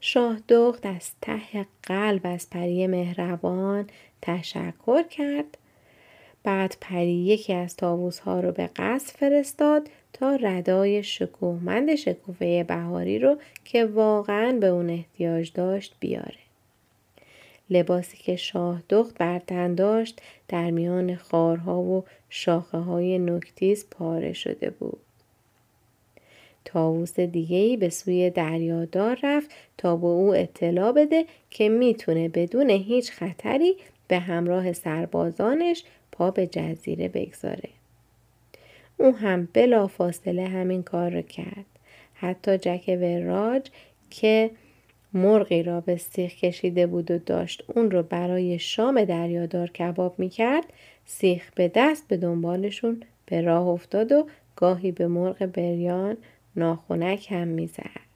شاه 0.00 0.38
دخت 0.48 0.86
از 0.86 1.10
ته 1.20 1.66
قلب 1.82 2.20
از 2.24 2.50
پری 2.50 2.86
مهربان 2.86 3.86
تشکر 4.22 5.02
کرد 5.02 5.58
بعد 6.42 6.76
پری 6.80 7.12
یکی 7.12 7.52
از 7.52 7.76
تاووس 7.76 8.18
ها 8.18 8.40
رو 8.40 8.52
به 8.52 8.70
قصد 8.76 9.16
فرستاد 9.16 9.88
تا 10.12 10.36
ردای 10.36 11.02
شکوهمند 11.02 11.94
شکوفه 11.94 12.64
بهاری 12.64 13.18
رو 13.18 13.38
که 13.64 13.84
واقعا 13.84 14.52
به 14.52 14.66
اون 14.66 14.90
احتیاج 14.90 15.52
داشت 15.52 15.94
بیاره. 16.00 16.47
لباسی 17.70 18.16
که 18.16 18.36
شاه 18.36 18.82
دخت 18.88 19.18
بر 19.18 19.38
تن 19.38 19.74
داشت 19.74 20.22
در 20.48 20.70
میان 20.70 21.16
خارها 21.16 21.82
و 21.82 22.04
شاخه 22.30 22.78
های 22.78 23.18
نکتیز 23.18 23.86
پاره 23.90 24.32
شده 24.32 24.70
بود. 24.70 25.00
تاووس 26.64 27.20
دیگهی 27.20 27.76
به 27.76 27.88
سوی 27.88 28.30
دریادار 28.30 29.18
رفت 29.22 29.50
تا 29.78 29.96
به 29.96 30.06
او 30.06 30.34
اطلاع 30.34 30.92
بده 30.92 31.24
که 31.50 31.68
می‌تونه 31.68 32.28
بدون 32.28 32.70
هیچ 32.70 33.12
خطری 33.12 33.74
به 34.08 34.18
همراه 34.18 34.72
سربازانش 34.72 35.84
پا 36.12 36.30
به 36.30 36.46
جزیره 36.46 37.08
بگذاره. 37.08 37.68
او 38.96 39.16
هم 39.16 39.48
بلا 39.52 39.86
فاصله 39.86 40.48
همین 40.48 40.82
کار 40.82 41.10
رو 41.10 41.22
کرد. 41.22 41.66
حتی 42.14 42.58
جک 42.58 42.98
وراج 43.00 43.66
که 44.10 44.50
مرغی 45.12 45.62
را 45.62 45.80
به 45.80 45.96
سیخ 45.96 46.34
کشیده 46.34 46.86
بود 46.86 47.10
و 47.10 47.18
داشت 47.18 47.64
اون 47.74 47.90
رو 47.90 48.02
برای 48.02 48.58
شام 48.58 49.04
دریادار 49.04 49.70
کباب 49.70 50.18
می 50.18 50.28
کرد 50.28 50.64
سیخ 51.04 51.50
به 51.54 51.72
دست 51.74 52.08
به 52.08 52.16
دنبالشون 52.16 53.02
به 53.26 53.40
راه 53.40 53.66
افتاد 53.66 54.12
و 54.12 54.26
گاهی 54.56 54.92
به 54.92 55.06
مرغ 55.06 55.46
بریان 55.46 56.16
ناخونک 56.56 57.32
هم 57.32 57.48
می‌زد. 57.48 58.08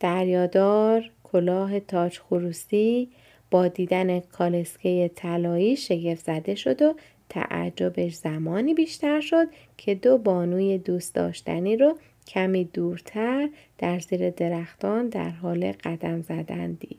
دریادار 0.00 1.10
کلاه 1.24 1.80
تاج 1.80 2.18
خروسی 2.18 3.08
با 3.50 3.68
دیدن 3.68 4.20
کالسکه 4.20 5.10
طلایی 5.14 5.76
شگفت 5.76 6.24
زده 6.24 6.54
شد 6.54 6.82
و 6.82 6.94
تعجبش 7.28 8.14
زمانی 8.14 8.74
بیشتر 8.74 9.20
شد 9.20 9.46
که 9.76 9.94
دو 9.94 10.18
بانوی 10.18 10.78
دوست 10.78 11.14
داشتنی 11.14 11.76
رو 11.76 11.98
کمی 12.26 12.64
دورتر 12.64 13.48
در 13.78 14.00
زیر 14.00 14.30
درختان 14.30 15.08
در 15.08 15.30
حال 15.30 15.72
قدم 15.72 16.22
زدن 16.22 16.72
دید. 16.72 16.98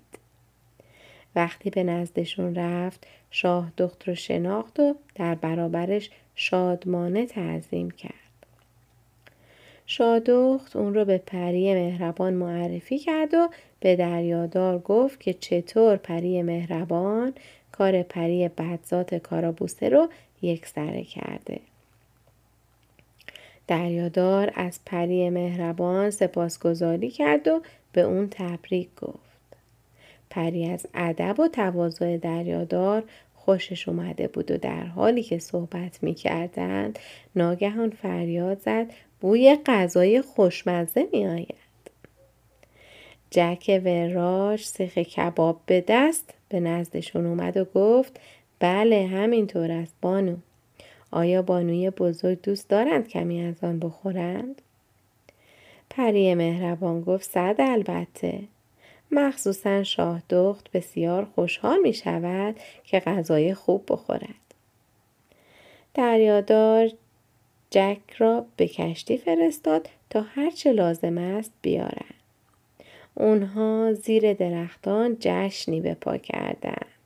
وقتی 1.35 1.69
به 1.69 1.83
نزدشون 1.83 2.55
رفت 2.55 3.07
شاه 3.31 3.71
دخت 3.77 4.07
رو 4.07 4.15
شناخت 4.15 4.79
و 4.79 4.95
در 5.15 5.35
برابرش 5.35 6.09
شادمانه 6.35 7.25
تعظیم 7.25 7.91
کرد. 7.91 8.13
شادخت 9.85 10.75
اون 10.75 10.93
رو 10.93 11.05
به 11.05 11.17
پری 11.17 11.73
مهربان 11.73 12.33
معرفی 12.33 12.99
کرد 12.99 13.33
و 13.33 13.49
به 13.79 13.95
دریادار 13.95 14.79
گفت 14.79 15.19
که 15.19 15.33
چطور 15.33 15.95
پری 15.95 16.41
مهربان 16.41 17.33
کار 17.71 18.03
پری 18.03 18.47
بدذات 18.47 19.15
کارابوسه 19.15 19.89
رو 19.89 20.09
یک 20.41 20.65
سره 20.65 21.03
کرده. 21.03 21.59
دریادار 23.67 24.51
از 24.55 24.79
پری 24.85 25.29
مهربان 25.29 26.09
سپاسگزاری 26.09 27.09
کرد 27.09 27.47
و 27.47 27.61
به 27.93 28.01
اون 28.01 28.27
تبریک 28.31 28.89
گفت. 28.95 29.33
پری 30.29 30.69
از 30.69 30.85
ادب 30.93 31.39
و 31.39 31.47
تواضع 31.47 32.17
دریادار 32.17 33.03
خوشش 33.35 33.87
اومده 33.87 34.27
بود 34.27 34.51
و 34.51 34.57
در 34.57 34.85
حالی 34.85 35.23
که 35.23 35.39
صحبت 35.39 36.03
می 36.03 36.13
کردند 36.13 36.99
ناگهان 37.35 37.89
فریاد 37.89 38.59
زد 38.59 38.91
بوی 39.21 39.57
غذای 39.65 40.21
خوشمزه 40.21 41.07
می 41.11 41.27
آید. 41.27 41.55
جک 43.31 43.81
وراج 43.85 44.63
سیخ 44.63 44.97
کباب 44.97 45.61
به 45.65 45.83
دست 45.87 46.33
به 46.49 46.59
نزدشون 46.59 47.25
اومد 47.25 47.57
و 47.57 47.65
گفت 47.65 48.19
بله 48.59 49.07
همینطور 49.07 49.71
است 49.71 49.93
بانو. 50.01 50.35
آیا 51.13 51.41
بانوی 51.41 51.89
بزرگ 51.89 52.41
دوست 52.41 52.69
دارند 52.69 53.07
کمی 53.07 53.41
از 53.41 53.63
آن 53.63 53.79
بخورند؟ 53.79 54.61
پری 55.89 56.35
مهربان 56.35 57.01
گفت 57.01 57.31
صد 57.31 57.55
البته. 57.59 58.39
مخصوصا 59.11 59.83
شاه 59.83 60.21
دخت 60.29 60.71
بسیار 60.71 61.25
خوشحال 61.35 61.79
می 61.79 61.93
شود 61.93 62.55
که 62.83 62.99
غذای 62.99 63.53
خوب 63.53 63.83
بخورد. 63.87 64.53
دریادار 65.93 66.89
جک 67.69 67.99
را 68.17 68.45
به 68.57 68.67
کشتی 68.67 69.17
فرستاد 69.17 69.89
تا 70.09 70.21
هرچه 70.21 70.71
لازم 70.71 71.17
است 71.17 71.51
بیارند. 71.61 72.13
اونها 73.15 73.93
زیر 73.93 74.33
درختان 74.33 75.17
جشنی 75.19 75.81
به 75.81 75.93
پا 75.93 76.17
کردند. 76.17 77.02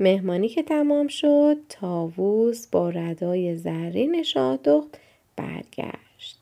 مهمانی 0.00 0.48
که 0.48 0.62
تمام 0.62 1.08
شد 1.08 1.56
تاووس 1.68 2.66
با 2.66 2.90
ردای 2.90 3.56
زرین 3.56 4.22
شاهدخت 4.22 4.98
برگشت. 5.36 6.38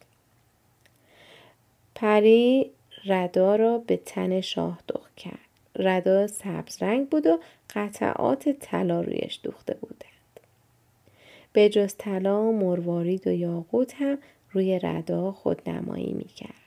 پری 1.94 2.70
ردا 3.04 3.56
را 3.56 3.78
به 3.78 3.96
تن 3.96 4.40
شاهدخت 4.40 5.16
کرد. 5.16 5.38
ردا 5.76 6.26
سبز 6.26 6.82
رنگ 6.82 7.08
بود 7.08 7.26
و 7.26 7.38
قطعات 7.74 8.48
طلا 8.48 9.00
رویش 9.00 9.40
دوخته 9.42 9.74
بودند. 9.74 10.40
به 11.52 11.68
جز 11.68 11.94
طلا 11.98 12.52
مروارید 12.52 13.26
و 13.26 13.30
یاقوت 13.30 13.94
هم 13.94 14.18
روی 14.52 14.78
ردا 14.78 15.32
خودنمایی 15.32 16.12
می‌کرد. 16.12 16.65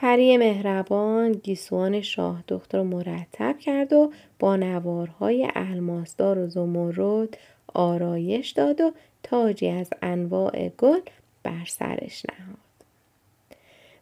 پری 0.00 0.36
مهربان 0.36 1.32
گیسوان 1.32 2.00
شاه 2.00 2.44
دختر 2.48 2.82
مرتب 2.82 3.58
کرد 3.58 3.92
و 3.92 4.12
با 4.38 4.56
نوارهای 4.56 5.48
الماسدار 5.54 6.38
و 6.38 6.48
زمرد 6.48 7.38
آرایش 7.74 8.50
داد 8.50 8.80
و 8.80 8.92
تاجی 9.22 9.68
از 9.68 9.90
انواع 10.02 10.68
گل 10.68 11.00
بر 11.42 11.64
سرش 11.64 12.22
نهاد. 12.30 12.58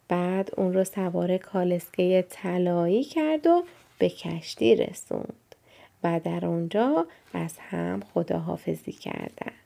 بعد 0.09 0.51
اون 0.57 0.75
رو 0.75 0.85
سوار 0.85 1.39
کالسکه 1.39 2.27
طلایی 2.31 3.05
کرد 3.05 3.47
و 3.47 3.65
به 3.99 4.09
کشتی 4.09 4.77
رسوند 4.77 5.55
و 6.05 6.21
در 6.25 6.47
آنجا 6.47 7.07
از 7.35 7.59
هم 7.59 8.01
خداحافظی 8.15 8.93
کردند. 8.93 9.66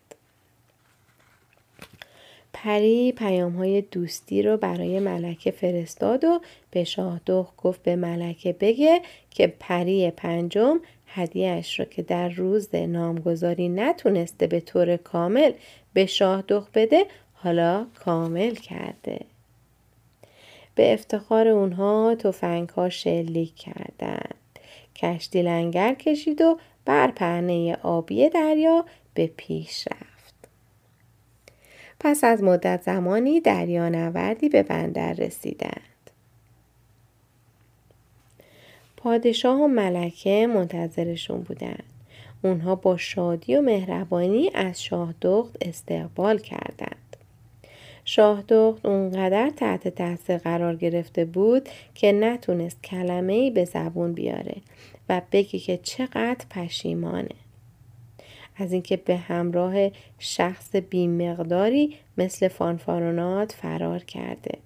پری 2.53 3.13
پیام 3.13 3.53
های 3.53 3.81
دوستی 3.81 4.43
رو 4.43 4.57
برای 4.57 5.01
ملکه 5.01 5.51
فرستاد 5.51 6.25
و 6.25 6.41
به 6.71 6.85
شاهدخ 6.85 7.53
گفت 7.57 7.83
به 7.83 7.97
ملکه 7.97 8.53
بگه 8.53 9.01
که 9.31 9.55
پری 9.61 10.11
پنجم 10.11 10.81
هدیهش 11.07 11.81
رو 11.81 11.85
که 11.85 12.03
در 12.03 12.29
روز 12.29 12.75
نامگذاری 12.75 13.69
نتونسته 13.69 14.47
به 14.47 14.61
طور 14.61 14.97
کامل 14.97 15.53
به 15.93 16.07
شاهدخ 16.07 16.69
بده 16.75 17.07
حالا 17.33 17.87
کامل 17.95 18.55
کرده. 18.55 19.21
به 20.75 20.93
افتخار 20.93 21.49
اونها 21.49 22.15
توفنگ 22.19 22.69
ها 22.69 22.89
شلیک 22.89 23.55
کردند. 23.55 24.35
کشتی 24.97 25.43
لنگر 25.43 25.95
کشید 25.95 26.41
و 26.41 26.59
بر 26.85 27.11
پهنه 27.11 27.77
آبی 27.83 28.29
دریا 28.29 28.85
به 29.15 29.27
پیش 29.37 29.89
رفت. 29.89 30.10
پس 32.01 32.25
از 32.25 32.43
مدت 32.43 32.83
زمانی 32.83 33.41
دریا 33.41 33.89
نوردی 33.89 34.49
به 34.49 34.63
بندر 34.63 35.13
رسیدند. 35.13 36.11
پادشاه 38.97 39.61
و 39.61 39.69
ملکه 39.69 40.47
منتظرشون 40.47 41.41
بودند. 41.41 41.85
اونها 42.43 42.75
با 42.75 42.97
شادی 42.97 43.57
و 43.57 43.61
مهربانی 43.61 44.51
از 44.55 44.83
شاه 44.83 45.15
دخت 45.21 45.57
استقبال 45.61 46.39
کردند. 46.39 47.17
شاهدخت 48.05 48.87
اونقدر 48.87 49.51
تحت 49.51 49.89
تاثیر 49.89 50.39
قرار 50.39 50.77
گرفته 50.77 51.25
بود 51.25 51.69
که 51.95 52.13
نتونست 52.13 52.83
کلمه 52.83 53.33
ای 53.33 53.51
به 53.51 53.65
زبون 53.65 54.13
بیاره 54.13 54.57
و 55.09 55.23
بگی 55.33 55.59
که 55.59 55.77
چقدر 55.77 56.45
پشیمانه. 56.51 57.50
از 58.61 58.73
اینکه 58.73 58.97
به 58.97 59.17
همراه 59.17 59.91
شخص 60.19 60.77
بیمقداری 60.77 61.97
مثل 62.19 62.49
فانفارونات 62.49 63.53
فرار 63.53 63.99
کرده. 63.99 64.59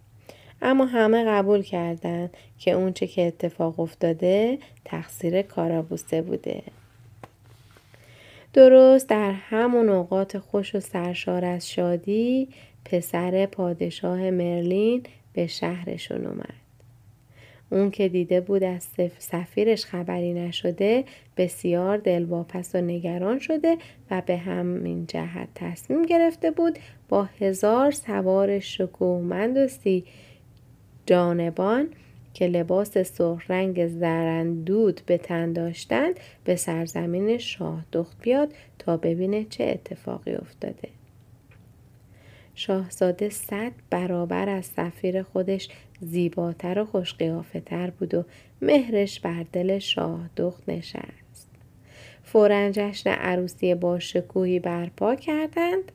اما 0.62 0.84
همه 0.84 1.24
قبول 1.24 1.62
کردند 1.62 2.36
که 2.58 2.70
اونچه 2.70 3.06
که 3.06 3.26
اتفاق 3.26 3.80
افتاده 3.80 4.58
تقصیر 4.84 5.42
کارابوسه 5.42 6.22
بوده. 6.22 6.62
درست 8.52 9.08
در 9.08 9.30
همون 9.32 9.88
اوقات 9.88 10.38
خوش 10.38 10.74
و 10.74 10.80
سرشار 10.80 11.44
از 11.44 11.70
شادی 11.70 12.48
پسر 12.84 13.46
پادشاه 13.46 14.30
مرلین 14.30 15.02
به 15.32 15.46
شهرشون 15.46 16.26
اومد. 16.26 16.63
اون 17.74 17.90
که 17.90 18.08
دیده 18.08 18.40
بود 18.40 18.64
از 18.64 18.88
سفیرش 19.18 19.84
خبری 19.84 20.32
نشده 20.32 21.04
بسیار 21.36 21.98
دلواپس 21.98 22.74
و 22.74 22.80
نگران 22.80 23.38
شده 23.38 23.78
و 24.10 24.22
به 24.26 24.36
همین 24.36 25.06
جهت 25.06 25.48
تصمیم 25.54 26.02
گرفته 26.02 26.50
بود 26.50 26.78
با 27.08 27.28
هزار 27.40 27.90
سوار 27.90 28.58
شکوهمند 28.58 29.56
و 29.56 29.68
سی 29.68 30.04
جانبان 31.06 31.88
که 32.34 32.46
لباس 32.46 32.98
سرخ 32.98 33.50
رنگ 33.50 33.86
زرندود 33.86 35.00
به 35.06 35.18
تن 35.18 35.52
داشتند 35.52 36.20
به 36.44 36.56
سرزمین 36.56 37.38
شاه 37.38 37.84
دخت 37.92 38.16
بیاد 38.22 38.52
تا 38.78 38.96
ببینه 38.96 39.44
چه 39.44 39.64
اتفاقی 39.64 40.34
افتاده. 40.34 40.88
شاهزاده 42.54 43.28
صد 43.28 43.72
برابر 43.90 44.48
از 44.48 44.66
سفیر 44.66 45.22
خودش 45.22 45.68
زیباتر 46.00 46.78
و 46.78 46.84
خوشقیافه 46.84 47.60
تر 47.60 47.90
بود 47.90 48.14
و 48.14 48.24
مهرش 48.62 49.20
بر 49.20 49.44
دل 49.52 49.78
شاه 49.78 50.30
دخت 50.36 50.68
نشست. 50.68 51.50
فورا 52.22 52.70
جشن 52.70 53.10
عروسی 53.10 53.74
با 53.74 53.98
شکوهی 53.98 54.58
برپا 54.58 55.14
کردند 55.14 55.92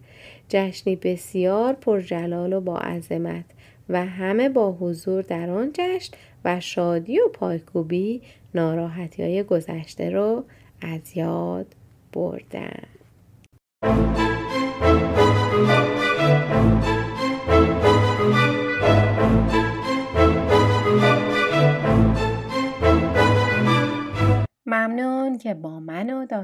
جشنی 0.50 0.96
بسیار 0.96 1.74
پرجلال 1.74 2.54
و 2.54 2.62
با 2.62 2.78
عظمت 2.78 3.46
و 3.90 4.06
همه 4.06 4.50
با 4.50 4.72
حضور 4.72 5.22
در 5.22 5.50
آن 5.50 5.72
جشن 5.74 6.14
و 6.46 6.60
شادی 6.60 7.20
و 7.20 7.28
پایکوبی 7.34 8.22
ناراحتی 8.56 9.24
های 9.24 9.44
گذشته 9.44 10.10
رو 10.10 10.44
از 10.82 11.18
یاد 11.18 11.76
بردن. 12.14 12.99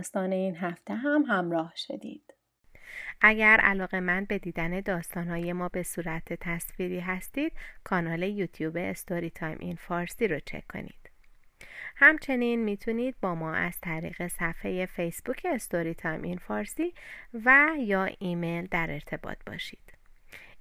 داستان 0.06 0.32
این 0.32 0.56
هفته 0.56 0.94
هم 0.94 1.24
همراه 1.28 1.74
شدید. 1.76 2.34
اگر 3.22 3.58
علاقه‌مند 3.60 4.26
به 4.26 4.40
دیدن 4.40 4.80
داستانهای 4.80 5.54
ما 5.54 5.70
به 5.70 5.84
صورت 5.84 6.34
تصویری 6.34 7.00
هستید 7.00 7.54
کانال 7.84 8.24
یوتیوب 8.24 8.78
Story 8.78 9.30
Time 9.30 9.58
in 9.60 9.76
Farsi 9.76 10.28
رو 10.28 10.40
چک 10.40 10.64
کنید. 10.74 11.10
همچنین 11.96 12.64
می‌تونید 12.64 13.16
با 13.22 13.36
ما 13.36 13.54
از 13.54 13.80
طریق 13.82 14.28
صفحه 14.28 14.86
فیسبوک 14.86 15.48
Story 15.54 15.94
Time 15.94 16.22
in 16.22 16.38
Farsi 16.38 16.94
و 17.34 17.70
یا 17.80 18.10
ایمیل 18.20 18.68
در 18.72 18.92
ارتباط 18.92 19.38
باشید. 19.46 19.94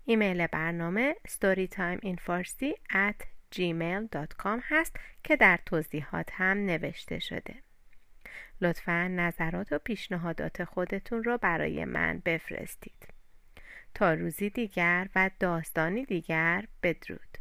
ایمیل 0.04 0.46
برنامه 0.46 1.14
storytimeinfarsi 1.28 2.72
at 2.92 3.26
gmail.com 3.54 4.61
هست 4.62 4.96
که 5.22 5.37
در 5.37 5.59
توضیحات 5.66 6.28
هم 6.33 6.59
نوشته 6.59 7.18
شده. 7.18 7.54
لطفا 8.60 9.08
نظرات 9.08 9.72
و 9.72 9.78
پیشنهادات 9.78 10.64
خودتون 10.64 11.24
رو 11.24 11.38
برای 11.38 11.84
من 11.84 12.22
بفرستید. 12.24 13.08
تا 13.94 14.14
روزی 14.14 14.50
دیگر 14.50 15.08
و 15.14 15.30
داستانی 15.40 16.04
دیگر 16.04 16.64
بدرود. 16.82 17.38